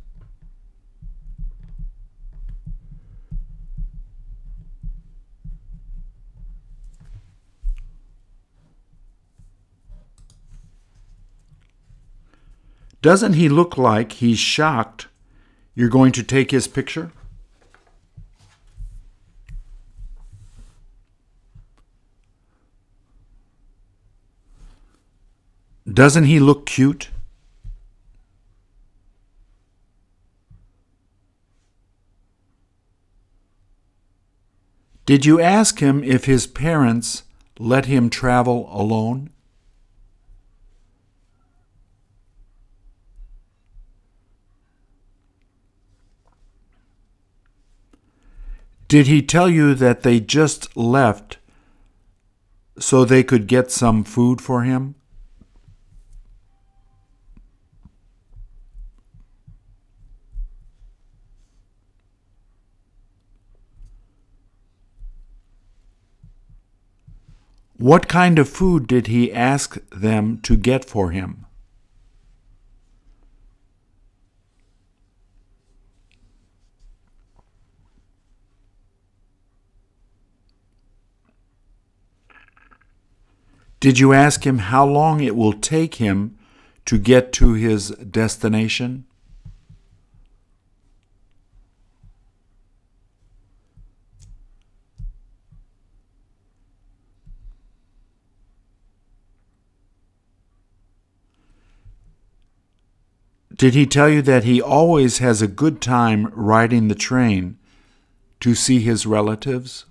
Doesn't 13.03 13.34
he 13.34 13.47
look 13.47 13.78
like 13.78 14.13
he's 14.13 14.39
shocked 14.39 15.07
you're 15.76 15.88
going 15.88 16.11
to 16.13 16.24
take 16.24 16.49
his 16.49 16.68
picture? 16.68 17.11
Doesn't 25.88 26.26
he 26.26 26.39
look 26.39 26.65
cute? 26.65 27.09
Did 35.07 35.25
you 35.25 35.39
ask 35.39 35.79
him 35.79 36.03
if 36.03 36.25
his 36.25 36.45
parents 36.45 37.23
let 37.57 37.85
him 37.85 38.09
travel 38.09 38.67
alone? 38.73 39.29
Did 48.89 49.07
he 49.07 49.21
tell 49.21 49.49
you 49.49 49.73
that 49.75 50.03
they 50.03 50.19
just 50.19 50.75
left 50.75 51.37
so 52.77 53.05
they 53.05 53.23
could 53.23 53.47
get 53.47 53.71
some 53.71 54.03
food 54.03 54.41
for 54.41 54.63
him? 54.63 54.95
What 67.78 68.07
kind 68.07 68.39
of 68.39 68.49
food 68.49 68.88
did 68.88 69.05
he 69.07 69.32
ask 69.32 69.78
them 69.91 70.39
to 70.41 70.57
get 70.57 70.84
for 70.84 71.11
him? 71.11 71.45
Did 83.80 83.99
you 83.99 84.11
ask 84.11 84.45
him 84.45 84.57
how 84.57 84.86
long 84.86 85.21
it 85.21 85.36
will 85.36 85.53
take 85.53 85.95
him 85.95 86.36
to 86.86 86.97
get 86.97 87.32
to 87.34 87.53
his 87.53 87.89
destination? 87.89 89.06
Did 103.57 103.73
he 103.73 103.87
tell 103.87 104.07
you 104.07 104.21
that 104.21 104.43
he 104.43 104.61
always 104.61 105.17
has 105.17 105.41
a 105.41 105.47
good 105.47 105.81
time 105.81 106.27
riding 106.33 106.87
the 106.87 106.95
train 106.95 107.57
to 108.39 108.53
see 108.53 108.81
his 108.81 109.07
relatives? 109.07 109.85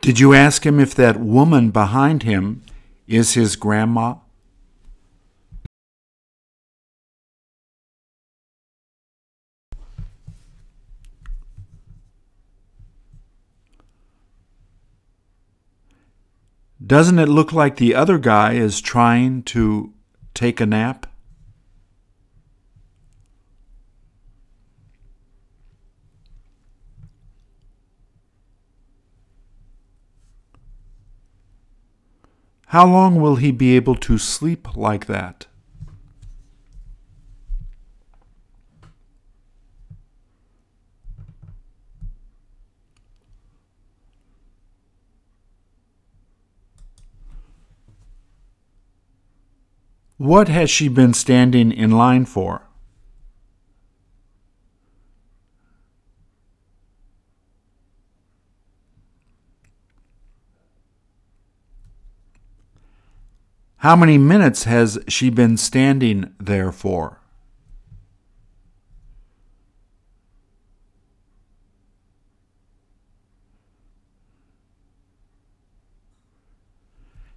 Did 0.00 0.18
you 0.18 0.34
ask 0.34 0.66
him 0.66 0.80
if 0.80 0.94
that 0.96 1.20
woman 1.20 1.70
behind 1.70 2.24
him 2.24 2.62
is 3.06 3.34
his 3.34 3.54
grandma? 3.54 4.14
Doesn't 16.84 17.18
it 17.18 17.28
look 17.28 17.52
like 17.52 17.76
the 17.76 17.94
other 17.94 18.18
guy 18.18 18.52
is 18.52 18.80
trying 18.80 19.42
to 19.44 19.92
take 20.32 20.60
a 20.60 20.66
nap? 20.66 21.06
How 32.66 32.86
long 32.86 33.20
will 33.20 33.36
he 33.36 33.50
be 33.50 33.74
able 33.76 33.96
to 33.96 34.18
sleep 34.18 34.76
like 34.76 35.06
that? 35.06 35.46
What 50.18 50.48
has 50.48 50.68
she 50.68 50.88
been 50.88 51.14
standing 51.14 51.70
in 51.70 51.92
line 51.92 52.24
for? 52.24 52.62
How 63.76 63.94
many 63.94 64.18
minutes 64.18 64.64
has 64.64 64.98
she 65.06 65.30
been 65.30 65.56
standing 65.56 66.34
there 66.40 66.72
for? 66.72 67.20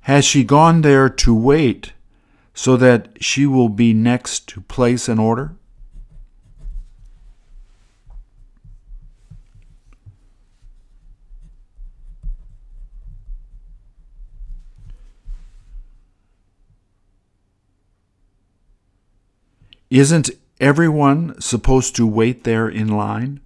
Has 0.02 0.26
she 0.26 0.44
gone 0.44 0.82
there 0.82 1.08
to 1.10 1.36
wait 1.36 1.94
so 2.54 2.78
that 2.78 3.22
she 3.22 3.46
will 3.46 3.70
be 3.70 3.94
next 3.94 4.48
to 4.50 4.62
place 4.62 5.08
an 5.08 5.20
order? 5.20 5.56
Isn't 19.92 20.30
everyone 20.62 21.40
supposed 21.42 21.98
to 21.98 22.08
wait 22.08 22.46
there 22.46 22.70
in 22.70 22.88
line? 22.88 23.42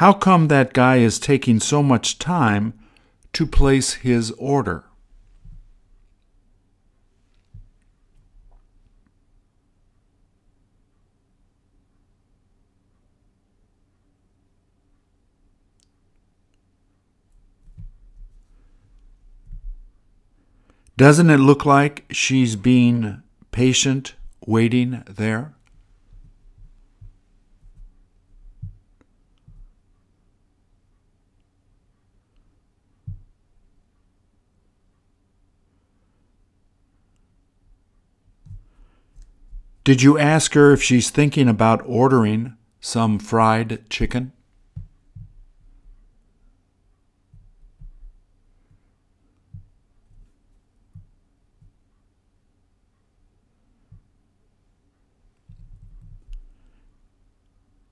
How 0.00 0.14
come 0.14 0.48
that 0.48 0.72
guy 0.72 0.96
is 0.96 1.18
taking 1.18 1.60
so 1.60 1.82
much 1.82 2.18
time 2.18 2.72
to 3.34 3.46
place 3.46 3.96
his 4.00 4.30
order? 4.38 4.84
Doesn't 20.96 21.28
it 21.28 21.36
look 21.36 21.66
like 21.66 22.06
she's 22.10 22.56
being 22.56 23.22
patient 23.52 24.14
waiting 24.46 25.04
there? 25.06 25.52
Did 39.82 40.02
you 40.02 40.18
ask 40.18 40.52
her 40.54 40.72
if 40.72 40.82
she's 40.82 41.10
thinking 41.10 41.48
about 41.48 41.82
ordering 41.86 42.56
some 42.80 43.18
fried 43.18 43.88
chicken? 43.88 44.32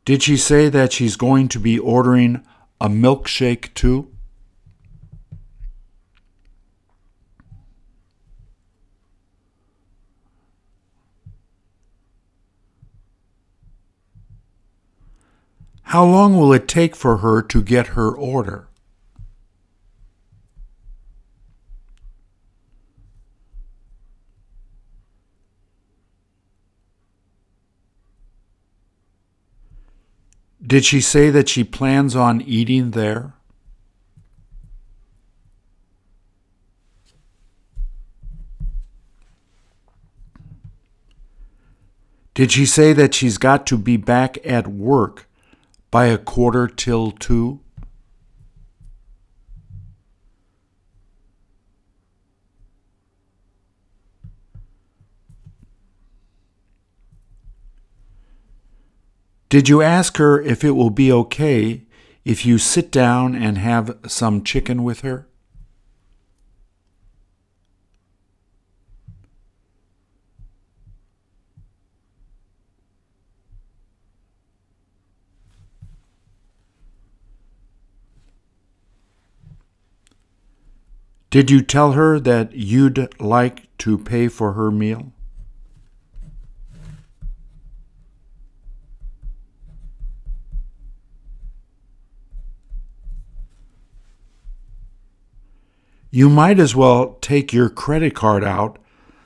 Did 0.04 0.22
she 0.22 0.38
say 0.38 0.70
that 0.70 0.92
she's 0.92 1.16
going 1.16 1.48
to 1.48 1.58
be 1.58 1.78
ordering 1.78 2.42
a 2.80 2.88
milkshake 2.88 3.74
too? 3.74 4.10
How 15.88 16.04
long 16.04 16.36
will 16.36 16.52
it 16.52 16.68
take 16.68 16.94
for 16.94 17.16
her 17.18 17.40
to 17.40 17.62
get 17.62 17.88
her 17.88 18.10
order? 18.10 18.68
Did 30.62 30.84
she 30.84 31.00
say 31.00 31.30
that 31.30 31.48
she 31.48 31.64
plans 31.64 32.14
on 32.14 32.42
eating 32.42 32.90
there? 32.90 33.32
Did 42.34 42.52
she 42.52 42.66
say 42.66 42.92
that 42.92 43.14
she's 43.14 43.38
got 43.38 43.66
to 43.68 43.78
be 43.78 43.96
back 43.96 44.36
at 44.44 44.68
work 44.68 45.27
by 45.90 46.06
a 46.06 46.18
quarter 46.18 46.66
till 46.66 47.12
two? 47.12 47.60
Did 59.48 59.68
you 59.70 59.80
ask 59.80 60.18
her 60.18 60.40
if 60.40 60.62
it 60.62 60.72
will 60.72 60.90
be 60.90 61.10
okay 61.10 61.84
if 62.22 62.44
you 62.44 62.58
sit 62.58 62.90
down 62.90 63.34
and 63.34 63.56
have 63.56 63.96
some 64.06 64.44
chicken 64.44 64.82
with 64.82 65.00
her? 65.00 65.27
Did 81.30 81.50
you 81.50 81.60
tell 81.60 81.92
her 81.92 82.18
that 82.20 82.54
you'd 82.54 83.12
like 83.20 83.76
to 83.78 83.98
pay 83.98 84.28
for 84.28 84.54
her 84.54 84.70
meal? 84.70 85.12
You 96.10 96.30
might 96.30 96.58
as 96.58 96.74
well 96.74 97.18
take 97.20 97.52
your 97.52 97.68
credit 97.68 98.14
card 98.14 98.42
out 98.42 98.78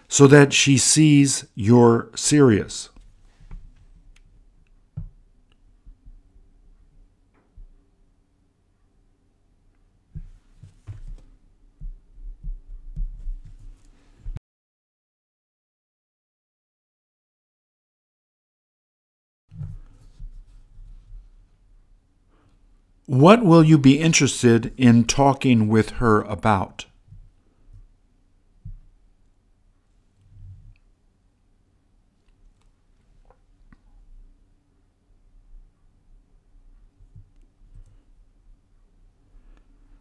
so 0.09 0.27
that 0.27 0.53
she 0.53 0.77
sees 0.77 1.47
you're 1.55 2.11
serious. 2.17 2.89
What 23.13 23.45
will 23.45 23.63
you 23.63 23.77
be 23.77 23.99
interested 24.01 24.73
in 24.79 25.05
talking 25.05 25.69
with 25.69 25.91
her 26.01 26.23
about? 26.23 26.87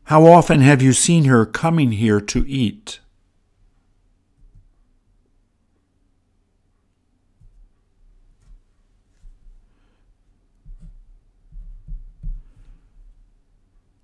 How 0.03 0.25
often 0.25 0.61
have 0.61 0.81
you 0.81 0.93
seen 0.93 1.25
her 1.25 1.45
coming 1.45 1.91
here 1.91 2.21
to 2.21 2.47
eat? 2.47 3.01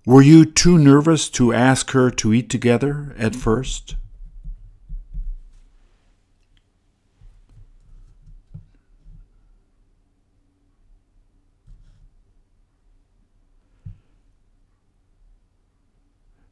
Were 0.08 0.22
you 0.22 0.46
too 0.46 0.78
nervous 0.78 1.28
to 1.28 1.52
ask 1.52 1.90
her 1.90 2.10
to 2.12 2.32
eat 2.32 2.48
together 2.48 3.14
at 3.18 3.36
first? 3.36 3.94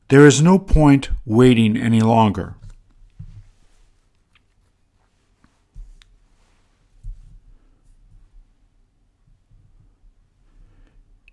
There 0.09 0.27
is 0.27 0.43
no 0.43 0.59
point 0.59 1.09
waiting 1.25 1.79
any 1.79 2.03
longer. 2.03 2.57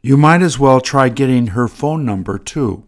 You 0.05 0.17
might 0.17 0.41
as 0.41 0.59
well 0.59 0.81
try 0.81 1.07
getting 1.07 1.47
her 1.47 1.69
phone 1.69 2.05
number 2.05 2.37
too. 2.37 2.85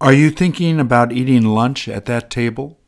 Are 0.00 0.12
you 0.12 0.30
thinking 0.30 0.80
about 0.80 1.12
eating 1.12 1.44
lunch 1.44 1.86
at 1.86 2.06
that 2.06 2.28
table? 2.28 2.80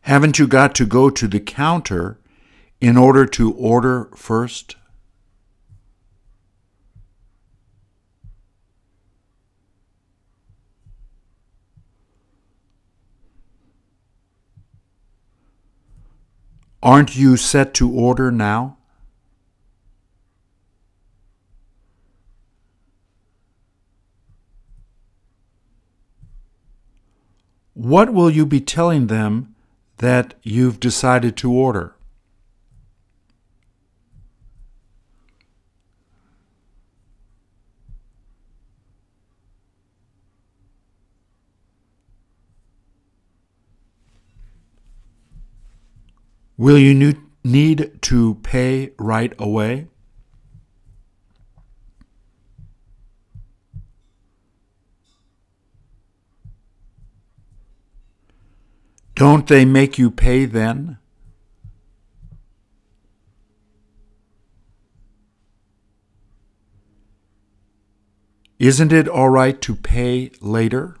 Haven't 0.00 0.40
you 0.40 0.48
got 0.48 0.74
to 0.74 0.84
go 0.84 1.10
to 1.10 1.28
the 1.28 1.38
counter 1.38 2.18
in 2.80 2.96
order 2.96 3.26
to 3.26 3.52
order 3.54 4.10
first? 4.14 4.76
Aren't 16.82 17.16
you 17.16 17.36
set 17.36 17.74
to 17.74 17.90
order 17.90 18.30
now? 18.30 18.76
What 27.74 28.12
will 28.12 28.30
you 28.30 28.46
be 28.46 28.60
telling 28.60 29.08
them 29.08 29.56
that 29.96 30.34
you've 30.42 30.78
decided 30.78 31.36
to 31.38 31.52
order? 31.52 31.95
Will 46.58 46.78
you 46.78 47.14
need 47.44 48.02
to 48.02 48.34
pay 48.36 48.92
right 48.98 49.34
away? 49.38 49.88
Don't 59.14 59.46
they 59.46 59.64
make 59.64 59.98
you 59.98 60.10
pay 60.10 60.44
then? 60.44 60.98
Isn't 68.58 68.92
it 68.92 69.08
all 69.08 69.28
right 69.28 69.60
to 69.60 69.74
pay 69.74 70.30
later? 70.40 70.96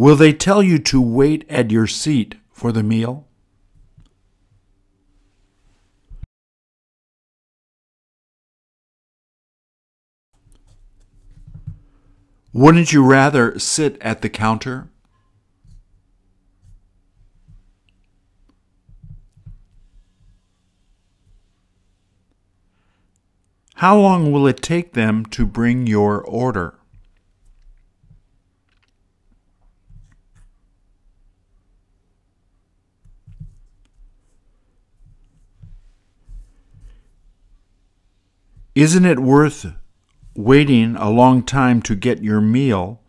Will 0.00 0.16
they 0.16 0.32
tell 0.32 0.62
you 0.62 0.78
to 0.78 0.98
wait 0.98 1.44
at 1.50 1.70
your 1.70 1.86
seat 1.86 2.36
for 2.50 2.72
the 2.72 2.82
meal? 2.82 3.28
Wouldn't 12.54 12.94
you 12.94 13.04
rather 13.04 13.58
sit 13.58 14.00
at 14.00 14.22
the 14.22 14.30
counter? 14.30 14.88
How 23.74 23.98
long 23.98 24.32
will 24.32 24.46
it 24.46 24.62
take 24.62 24.94
them 24.94 25.26
to 25.26 25.44
bring 25.44 25.86
your 25.86 26.22
order? 26.22 26.79
Isn't 38.76 39.04
it 39.04 39.18
worth 39.18 39.66
waiting 40.36 40.94
a 40.94 41.10
long 41.10 41.42
time 41.42 41.82
to 41.82 41.96
get 41.96 42.22
your 42.22 42.40
meal 42.40 43.00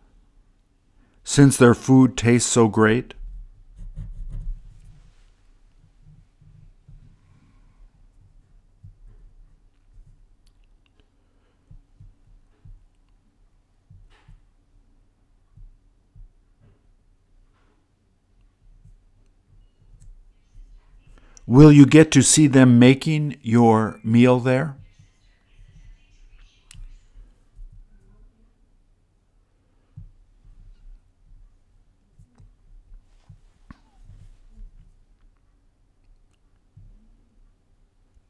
since 1.22 1.56
their 1.56 1.74
food 1.74 2.16
tastes 2.16 2.50
so 2.50 2.66
great? 2.66 3.14
Will 21.46 21.70
you 21.70 21.86
get 21.86 22.10
to 22.12 22.22
see 22.22 22.48
them 22.48 22.80
making 22.80 23.36
your 23.42 24.00
meal 24.02 24.40
there? 24.40 24.76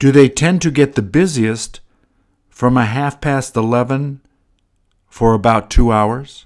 Do 0.02 0.10
they 0.10 0.28
tend 0.28 0.60
to 0.62 0.72
get 0.72 0.96
the 0.96 1.00
busiest 1.00 1.78
from 2.50 2.76
a 2.76 2.86
half 2.86 3.20
past 3.20 3.56
11 3.56 4.20
for 5.06 5.32
about 5.32 5.70
two 5.70 5.92
hours? 5.92 6.44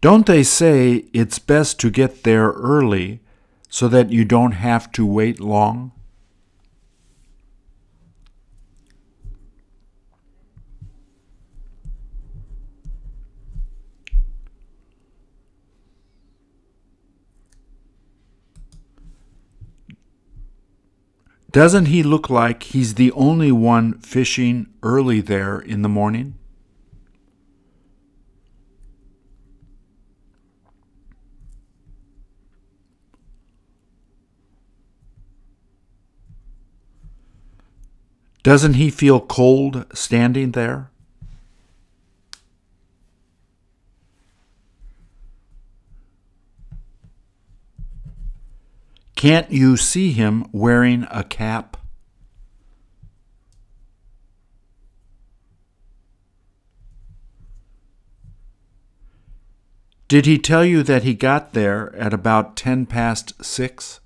Don't 0.00 0.26
they 0.26 0.44
say 0.44 1.06
it's 1.12 1.40
best 1.40 1.80
to 1.80 1.90
get 1.90 2.22
there 2.22 2.52
early 2.52 3.18
so 3.68 3.88
that 3.88 4.12
you 4.12 4.24
don't 4.24 4.52
have 4.52 4.92
to 4.92 5.04
wait 5.04 5.40
long? 5.40 5.90
Doesn't 21.56 21.86
he 21.86 22.02
look 22.02 22.28
like 22.28 22.64
he's 22.64 22.96
the 22.96 23.10
only 23.12 23.50
one 23.50 23.94
fishing 24.00 24.66
early 24.82 25.22
there 25.22 25.58
in 25.58 25.80
the 25.80 25.88
morning? 25.88 26.34
Doesn't 38.42 38.74
he 38.74 38.90
feel 38.90 39.18
cold 39.18 39.86
standing 39.94 40.50
there? 40.52 40.90
Can't 49.16 49.50
you 49.50 49.78
see 49.78 50.12
him 50.12 50.46
wearing 50.52 51.06
a 51.10 51.24
cap? 51.24 51.78
Did 60.06 60.26
he 60.26 60.38
tell 60.38 60.64
you 60.64 60.82
that 60.84 61.02
he 61.02 61.14
got 61.14 61.54
there 61.54 61.96
at 61.96 62.12
about 62.12 62.56
ten 62.56 62.84
past 62.84 63.42
six? 63.44 64.00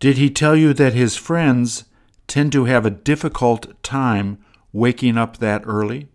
Did 0.00 0.18
he 0.18 0.28
tell 0.28 0.54
you 0.56 0.74
that 0.74 0.92
his 0.92 1.16
friends 1.16 1.84
tend 2.26 2.52
to 2.52 2.64
have 2.64 2.84
a 2.84 2.90
difficult 2.90 3.82
time 3.82 4.44
waking 4.74 5.16
up 5.16 5.36
that 5.38 5.62
early? 5.64 6.08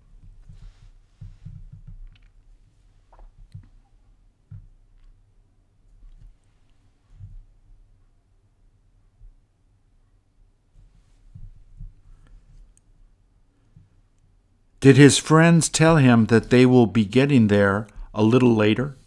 Did 14.82 14.98
his 14.98 15.18
friends 15.18 15.70
tell 15.70 15.98
him 15.98 16.26
that 16.28 16.50
they 16.50 16.66
will 16.66 16.86
be 16.86 17.06
getting 17.06 17.48
there 17.48 17.88
a 18.14 18.24
little 18.24 18.56
later? 18.56 18.99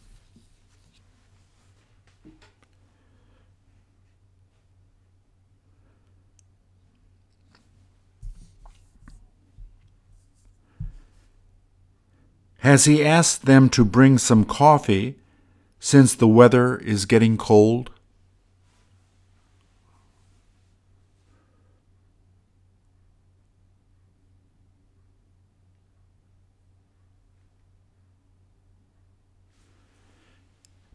Has 12.63 12.85
he 12.85 13.05
asked 13.05 13.45
them 13.45 13.69
to 13.71 13.85
bring 13.85 14.19
some 14.19 14.45
coffee 14.45 15.17
since 15.81 16.15
the 16.15 16.29
weather 16.29 16.77
is 16.77 17.07
getting 17.07 17.37
cold? 17.37 17.91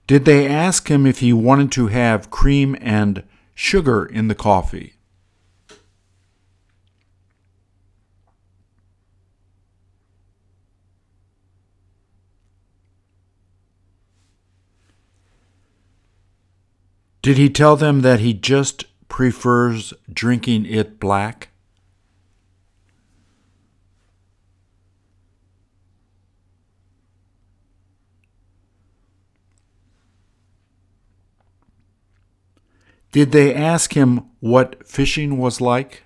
Did 0.08 0.24
they 0.24 0.48
ask 0.48 0.88
him 0.88 1.06
if 1.06 1.20
he 1.20 1.34
wanted 1.34 1.70
to 1.74 1.88
have 1.88 2.32
cream 2.32 2.78
and 2.80 3.24
sugar 3.54 4.06
in 4.06 4.30
the 4.30 4.36
coffee? 4.36 4.97
Did 17.28 17.38
he 17.38 17.50
tell 17.50 17.76
them 17.76 18.04
that 18.04 18.22
he 18.22 18.34
just 18.34 18.86
prefers 19.10 19.94
drinking 20.10 20.66
it 20.66 20.98
black? 20.98 21.50
Did 33.12 33.34
they 33.34 33.54
ask 33.54 33.92
him 33.92 34.22
what 34.40 34.88
fishing 34.88 35.38
was 35.38 35.60
like? 35.60 36.04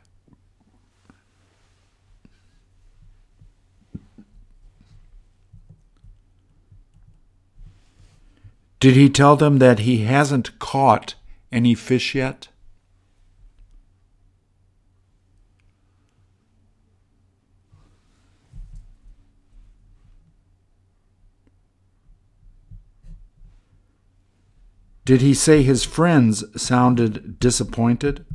Did 8.81 8.95
he 8.95 9.09
tell 9.09 9.35
them 9.35 9.59
that 9.59 9.77
he 9.81 9.99
hasn't 10.05 10.57
caught 10.57 11.13
any 11.51 11.75
fish 11.75 12.15
yet? 12.15 12.47
Did 25.05 25.21
he 25.21 25.35
say 25.35 25.61
his 25.61 25.83
friends 25.83 26.43
sounded 26.59 27.39
disappointed? 27.39 28.25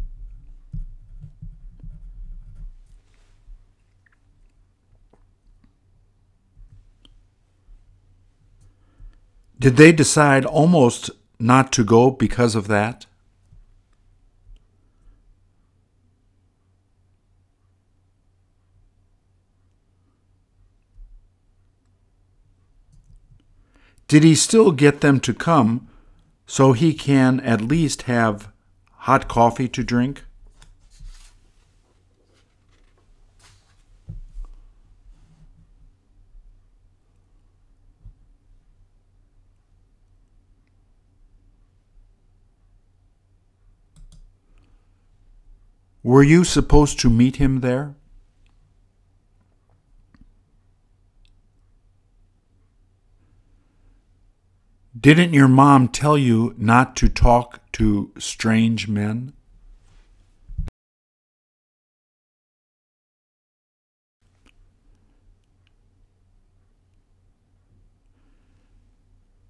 Did 9.67 9.79
they 9.79 9.91
decide 9.91 10.45
almost 10.45 11.11
not 11.41 11.73
to 11.73 11.83
go 11.83 12.13
because 12.13 12.55
of 12.55 12.69
that? 12.69 13.07
Did 24.07 24.23
he 24.23 24.37
still 24.37 24.71
get 24.71 25.01
them 25.01 25.19
to 25.19 25.35
come 25.35 25.89
so 26.47 26.73
he 26.73 26.95
can 26.95 27.41
at 27.41 27.61
least 27.61 28.03
have 28.03 28.53
hot 28.93 29.27
coffee 29.27 29.67
to 29.71 29.83
drink? 29.83 30.23
Were 46.07 46.23
you 46.23 46.45
supposed 46.45 47.01
to 47.01 47.11
meet 47.11 47.35
him 47.35 47.63
there? 47.63 47.97
Didn't 54.97 55.35
your 55.35 55.49
mom 55.49 55.89
tell 55.89 56.17
you 56.17 56.55
not 56.57 56.95
to 56.99 57.09
talk 57.09 57.61
to 57.73 58.13
strange 58.19 58.87
men? 58.87 59.33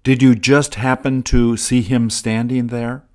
Did 0.01 0.23
you 0.23 0.33
just 0.33 0.73
happen 0.73 1.21
to 1.21 1.55
see 1.55 1.83
him 1.83 2.09
standing 2.09 2.67
there? 2.67 3.06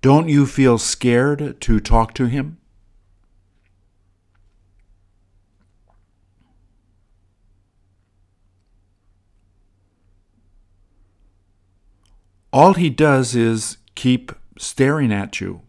Don't 0.00 0.28
you 0.28 0.46
feel 0.46 0.78
scared 0.78 1.60
to 1.60 1.80
talk 1.80 2.14
to 2.14 2.26
him? 2.26 2.58
All 12.52 12.74
he 12.74 12.90
does 12.90 13.34
is 13.34 13.78
keep 13.94 14.32
staring 14.56 15.12
at 15.12 15.40
you. 15.40 15.62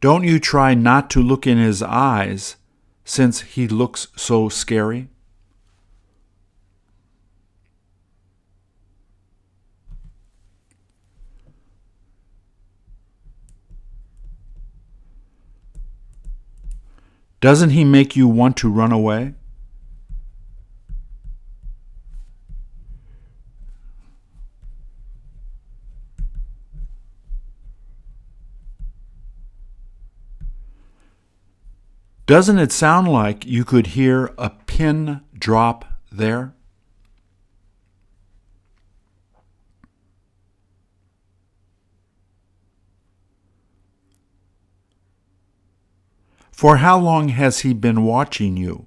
Don't 0.00 0.24
you 0.24 0.40
try 0.40 0.74
not 0.74 1.08
to 1.10 1.22
look 1.22 1.46
in 1.46 1.58
his 1.58 1.80
eyes 1.80 2.56
since 3.12 3.42
he 3.42 3.68
looks 3.68 4.06
so 4.16 4.48
scary? 4.48 5.06
Doesn't 17.42 17.70
he 17.70 17.84
make 17.84 18.16
you 18.16 18.26
want 18.26 18.56
to 18.56 18.70
run 18.70 18.92
away? 18.92 19.34
Doesn't 32.26 32.58
it 32.58 32.70
sound 32.70 33.08
like 33.08 33.44
you 33.44 33.64
could 33.64 33.88
hear 33.88 34.32
a 34.38 34.50
pin 34.50 35.22
drop 35.36 35.84
there? 36.10 36.54
For 46.52 46.76
how 46.76 46.96
long 46.96 47.30
has 47.30 47.60
he 47.60 47.74
been 47.74 48.04
watching 48.04 48.56
you? 48.56 48.86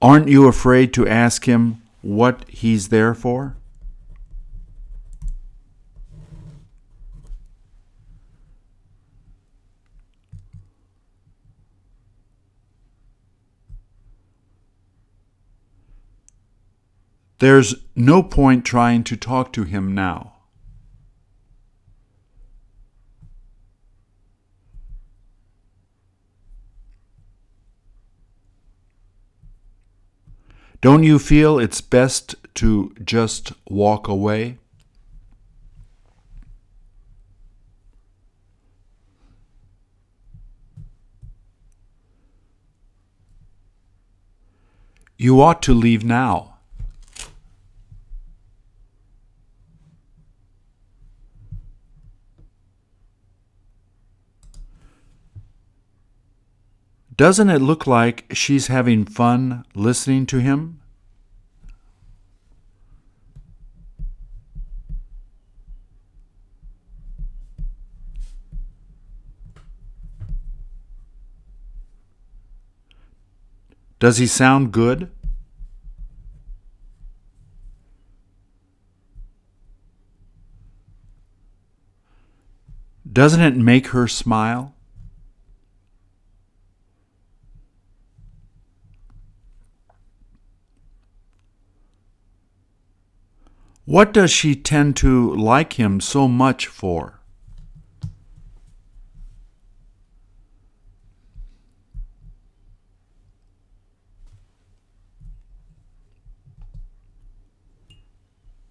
Aren't 0.00 0.28
you 0.28 0.48
afraid 0.48 0.94
to 0.94 1.06
ask 1.06 1.44
him 1.44 1.81
what 2.02 2.48
he's 2.48 2.88
there 2.88 3.14
for? 3.14 3.56
There's 17.38 17.74
no 17.96 18.22
point 18.22 18.64
trying 18.64 19.02
to 19.02 19.16
talk 19.16 19.52
to 19.54 19.64
him 19.64 19.96
now. 19.96 20.31
Don't 30.82 31.04
you 31.04 31.20
feel 31.20 31.60
it's 31.60 31.80
best 31.80 32.34
to 32.54 32.92
just 33.04 33.52
walk 33.68 34.08
away? 34.08 34.58
You 45.16 45.40
ought 45.40 45.62
to 45.62 45.72
leave 45.72 46.02
now. 46.02 46.51
Doesn't 57.14 57.50
it 57.50 57.60
look 57.60 57.86
like 57.86 58.24
she's 58.32 58.68
having 58.68 59.04
fun 59.04 59.64
listening 59.74 60.24
to 60.26 60.38
him? 60.38 60.80
Does 73.98 74.16
he 74.16 74.26
sound 74.26 74.72
good? 74.72 75.12
Doesn't 83.12 83.42
it 83.42 83.56
make 83.56 83.88
her 83.88 84.08
smile? 84.08 84.74
What 93.92 94.14
does 94.14 94.30
she 94.30 94.54
tend 94.54 94.96
to 95.04 95.34
like 95.34 95.74
him 95.74 96.00
so 96.00 96.26
much 96.26 96.66
for? 96.66 97.20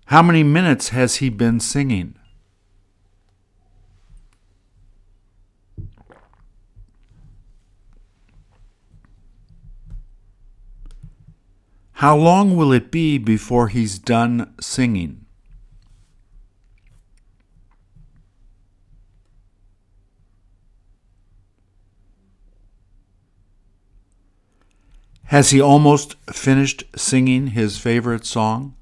How 0.06 0.24
many 0.24 0.42
minutes 0.42 0.90
has 0.90 1.18
he 1.18 1.30
been 1.30 1.60
singing? 1.60 2.16
How 12.02 12.18
long 12.18 12.56
will 12.56 12.72
it 12.72 12.90
be 12.90 13.20
before 13.20 13.68
he's 13.68 14.00
done 14.00 14.56
singing? 14.60 15.28
Has 25.26 25.52
he 25.52 25.62
almost 25.62 26.16
finished 26.32 26.86
singing 26.96 27.50
his 27.50 27.78
favorite 27.78 28.26
song? 28.26 28.74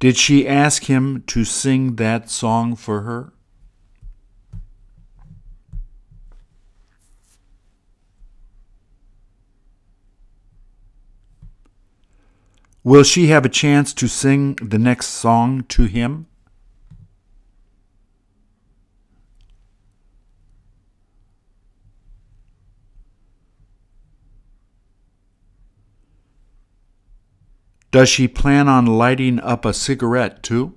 Did 0.00 0.16
she 0.16 0.48
ask 0.48 0.84
him 0.84 1.22
to 1.26 1.44
sing 1.44 1.96
that 1.96 2.30
song 2.30 2.74
for 2.74 3.02
her? 3.02 3.34
Will 12.82 13.02
she 13.02 13.26
have 13.26 13.44
a 13.44 13.50
chance 13.50 13.92
to 13.92 14.08
sing 14.08 14.54
the 14.62 14.78
next 14.78 15.08
song 15.08 15.64
to 15.68 15.84
him? 15.84 16.26
Does 28.00 28.08
she 28.08 28.28
plan 28.28 28.66
on 28.66 28.86
lighting 28.86 29.38
up 29.40 29.66
a 29.66 29.74
cigarette 29.74 30.42
too? 30.42 30.74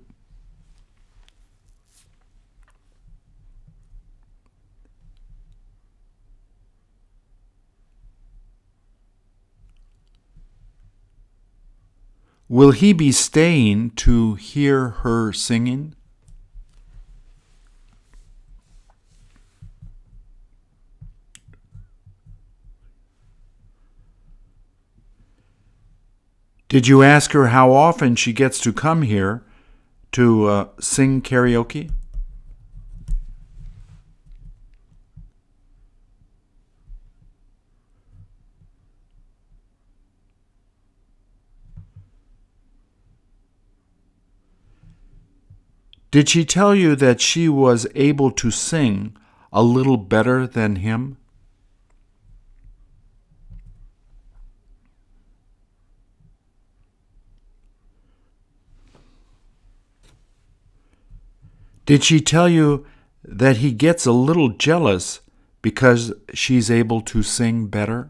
Will 12.49 12.71
he 12.71 12.91
be 12.91 13.13
staying 13.13 13.91
to 13.91 14.35
hear 14.35 14.89
her 14.89 15.31
singing? 15.31 15.95
Did 26.73 26.87
you 26.87 27.03
ask 27.03 27.33
her 27.33 27.49
how 27.49 27.71
often 27.71 28.15
she 28.15 28.33
gets 28.33 28.59
to 28.61 28.73
come 28.73 29.03
here 29.03 29.43
to 30.13 30.47
uh, 30.47 30.67
sing 30.79 31.21
karaoke? 31.21 31.91
Did 46.09 46.27
she 46.27 46.43
tell 46.43 46.73
you 46.73 46.95
that 46.95 47.21
she 47.21 47.47
was 47.47 47.85
able 47.93 48.31
to 48.31 48.49
sing 48.49 49.15
a 49.51 49.61
little 49.61 49.97
better 49.97 50.47
than 50.47 50.77
him? 50.77 51.17
Did 61.85 62.03
she 62.03 62.21
tell 62.21 62.47
you 62.47 62.85
that 63.23 63.57
he 63.57 63.71
gets 63.71 64.05
a 64.05 64.11
little 64.11 64.49
jealous 64.49 65.19
because 65.61 66.13
she's 66.33 66.71
able 66.71 67.01
to 67.01 67.23
sing 67.23 67.67
better? 67.67 68.09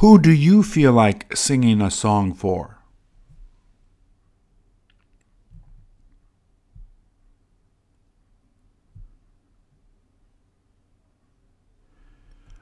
Who 0.00 0.18
do 0.18 0.30
you 0.30 0.62
feel 0.62 0.92
like 0.92 1.34
singing 1.36 1.80
a 1.80 1.90
song 1.90 2.32
for? 2.32 2.77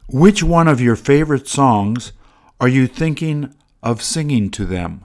Which 0.09 0.41
one 0.41 0.69
of 0.69 0.81
your 0.81 0.95
favorite 0.95 1.49
songs 1.49 2.13
are 2.61 2.69
you 2.69 2.87
thinking 2.87 3.53
of 3.83 4.03
singing 4.03 4.51
to 4.53 4.65
them? 4.65 5.05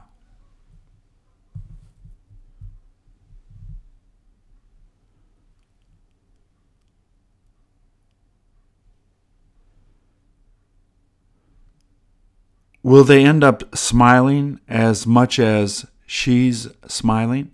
Will 12.84 13.04
they 13.04 13.24
end 13.24 13.44
up 13.44 13.76
smiling 13.76 14.60
as 14.68 15.08
much 15.08 15.40
as 15.40 15.88
she's 16.06 16.68
smiling? 16.88 17.52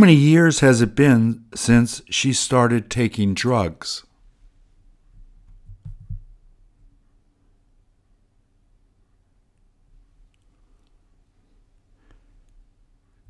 Many 0.00 0.14
years 0.14 0.60
has 0.60 0.80
it 0.80 0.94
been 0.94 1.44
since 1.54 2.00
she 2.08 2.32
started 2.32 2.90
taking 2.90 3.34
drugs? 3.34 4.04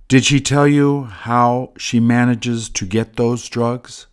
Did 0.06 0.24
she 0.24 0.40
tell 0.40 0.66
you 0.66 1.04
how 1.04 1.72
she 1.76 1.98
manages 1.98 2.68
to 2.70 2.86
get 2.86 3.16
those 3.16 3.48
drugs? 3.48 4.06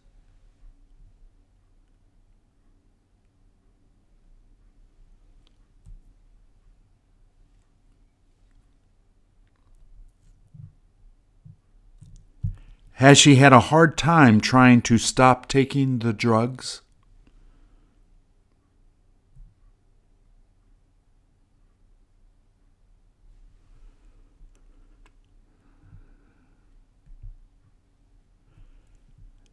Has 12.98 13.20
she 13.20 13.36
had 13.36 13.54
a 13.54 13.60
hard 13.60 13.95
time 13.95 14.41
trying 14.41 14.82
to 14.82 14.98
stop 14.98 15.48
taking 15.48 16.00
the 16.00 16.14
drugs? 16.14 16.82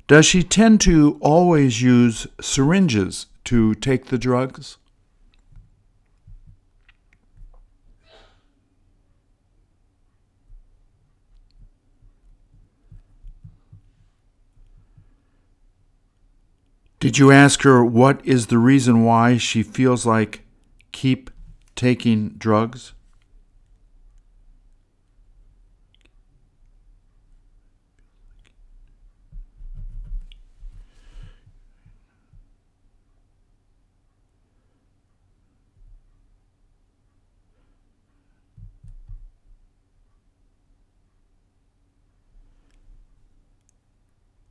Does 0.06 0.24
she 0.24 0.42
tend 0.42 0.80
to 0.80 1.18
always 1.20 1.82
use 1.82 2.26
syringes 2.40 3.26
to 3.44 3.74
take 3.74 4.06
the 4.06 4.16
drugs? 4.16 4.78
Did 17.04 17.18
you 17.18 17.30
ask 17.30 17.60
her 17.64 17.84
what 17.84 18.24
is 18.24 18.46
the 18.46 18.56
reason 18.56 19.04
why 19.04 19.36
she 19.36 19.62
feels 19.62 20.06
like 20.06 20.40
keep 20.90 21.30
taking 21.76 22.30
drugs? 22.38 22.94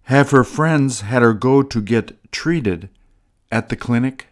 Have 0.08 0.32
her 0.32 0.44
friends 0.44 1.02
had 1.02 1.22
her 1.22 1.34
go 1.34 1.64
to 1.64 1.82
get 1.82 2.32
treated 2.32 2.90
at 3.52 3.70
the 3.70 3.76
clinic? 3.76 4.28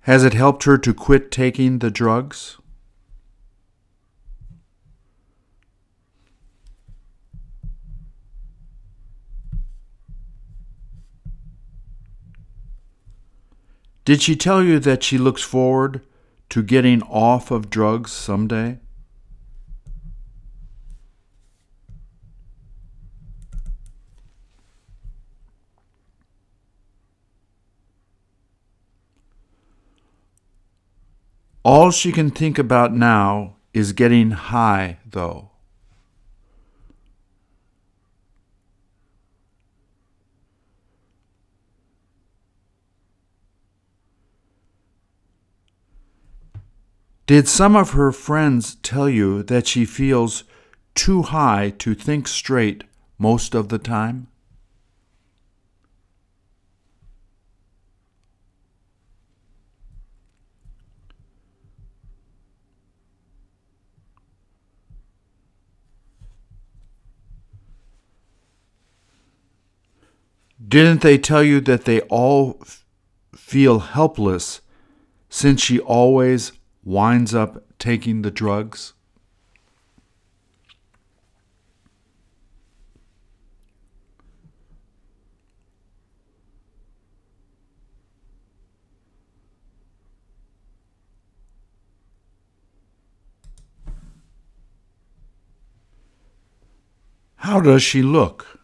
Has 0.00 0.22
it 0.22 0.34
helped 0.34 0.62
her 0.64 0.78
to 0.78 0.94
quit 0.94 1.32
taking 1.32 1.80
the 1.80 1.90
drugs? 1.90 2.58
Did 14.06 14.22
she 14.22 14.36
tell 14.36 14.62
you 14.62 14.78
that 14.78 15.02
she 15.02 15.18
looks 15.18 15.42
forward 15.42 16.00
to 16.50 16.62
getting 16.62 17.02
off 17.02 17.50
of 17.50 17.68
drugs 17.68 18.12
someday? 18.12 18.78
All 31.64 31.90
she 31.90 32.12
can 32.12 32.30
think 32.30 32.60
about 32.60 32.94
now 32.94 33.56
is 33.74 33.92
getting 33.92 34.30
high, 34.30 34.98
though. 35.04 35.50
Did 47.26 47.48
some 47.48 47.74
of 47.74 47.90
her 47.90 48.12
friends 48.12 48.76
tell 48.76 49.08
you 49.08 49.42
that 49.42 49.66
she 49.66 49.84
feels 49.84 50.44
too 50.94 51.22
high 51.22 51.70
to 51.78 51.92
think 51.92 52.28
straight 52.28 52.84
most 53.18 53.52
of 53.52 53.68
the 53.68 53.78
time? 53.78 54.28
Didn't 70.68 71.00
they 71.00 71.18
tell 71.18 71.42
you 71.42 71.60
that 71.62 71.86
they 71.86 72.02
all 72.02 72.60
feel 73.34 73.80
helpless 73.80 74.60
since 75.28 75.60
she 75.60 75.80
always 75.80 76.52
winds 76.86 77.34
up 77.34 77.64
taking 77.80 78.22
the 78.22 78.30
drugs? 78.30 78.92
How 97.34 97.60
does 97.60 97.82
she 97.82 98.00
look? 98.02 98.60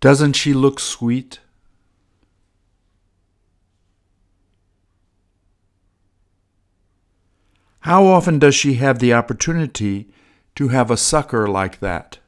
Doesn't 0.00 0.34
she 0.34 0.52
look 0.52 0.80
sweet? 0.80 1.38
How 7.84 8.06
often 8.06 8.38
does 8.38 8.54
she 8.54 8.76
have 8.76 8.98
the 8.98 9.12
opportunity 9.12 10.08
to 10.54 10.68
have 10.68 10.90
a 10.90 10.96
sucker 10.96 11.46
like 11.46 11.80
that? 11.80 12.18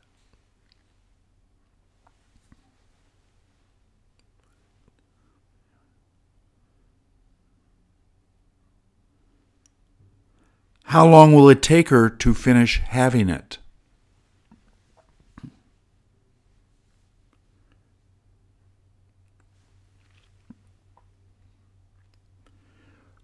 How 10.84 11.08
long 11.08 11.32
will 11.32 11.48
it 11.48 11.62
take 11.62 11.88
her 11.88 12.10
to 12.10 12.34
finish 12.34 12.80
having 12.80 13.30
it? 13.30 13.56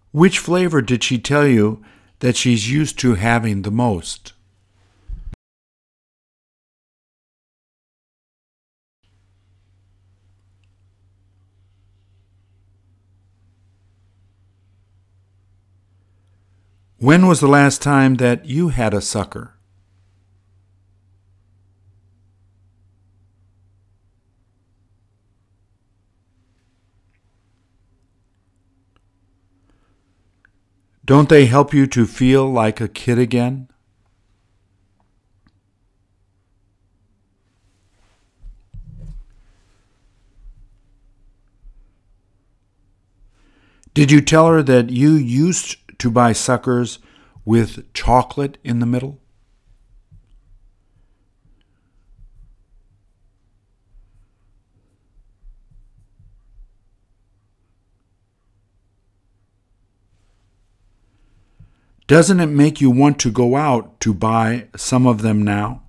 Which 0.09 0.39
flavor 0.39 0.81
did 0.81 1.03
she 1.03 1.19
tell 1.19 1.45
you 1.45 1.83
that 2.23 2.37
she's 2.37 2.71
used 2.71 2.97
to 2.97 3.15
having 3.15 3.63
the 3.63 3.69
most. 3.69 4.31
When 16.97 17.27
was 17.27 17.41
the 17.41 17.47
last 17.49 17.81
time 17.81 18.15
that 18.15 18.45
you 18.45 18.69
had 18.69 18.93
a 18.93 19.01
sucker? 19.01 19.57
Don't 31.05 31.27
they 31.27 31.47
help 31.47 31.73
you 31.73 31.85
to 31.87 32.05
feel 32.05 32.49
like 32.49 32.79
a 32.79 32.87
kid 32.87 33.19
again? 33.19 33.67
Did 43.93 44.11
you 44.11 44.21
tell 44.21 44.47
her 44.47 44.63
that 44.63 44.89
you 44.89 45.11
used 45.11 45.77
to 45.99 46.09
buy 46.09 46.33
suckers 46.33 46.99
with 47.45 47.91
chocolate 47.93 48.57
in 48.63 48.79
the 48.79 48.85
middle? 48.85 49.22
Doesn't 62.13 62.39
it 62.39 62.45
make 62.45 62.79
you 62.79 62.91
want 62.91 63.17
to 63.21 63.31
go 63.31 63.55
out 63.55 63.99
to 64.01 64.13
buy 64.13 64.67
some 64.75 65.07
of 65.07 65.23
them 65.23 65.41
now? 65.41 65.81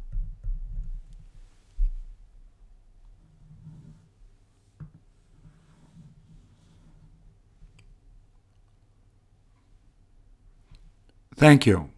Thank 11.37 11.66
you. 11.66 11.91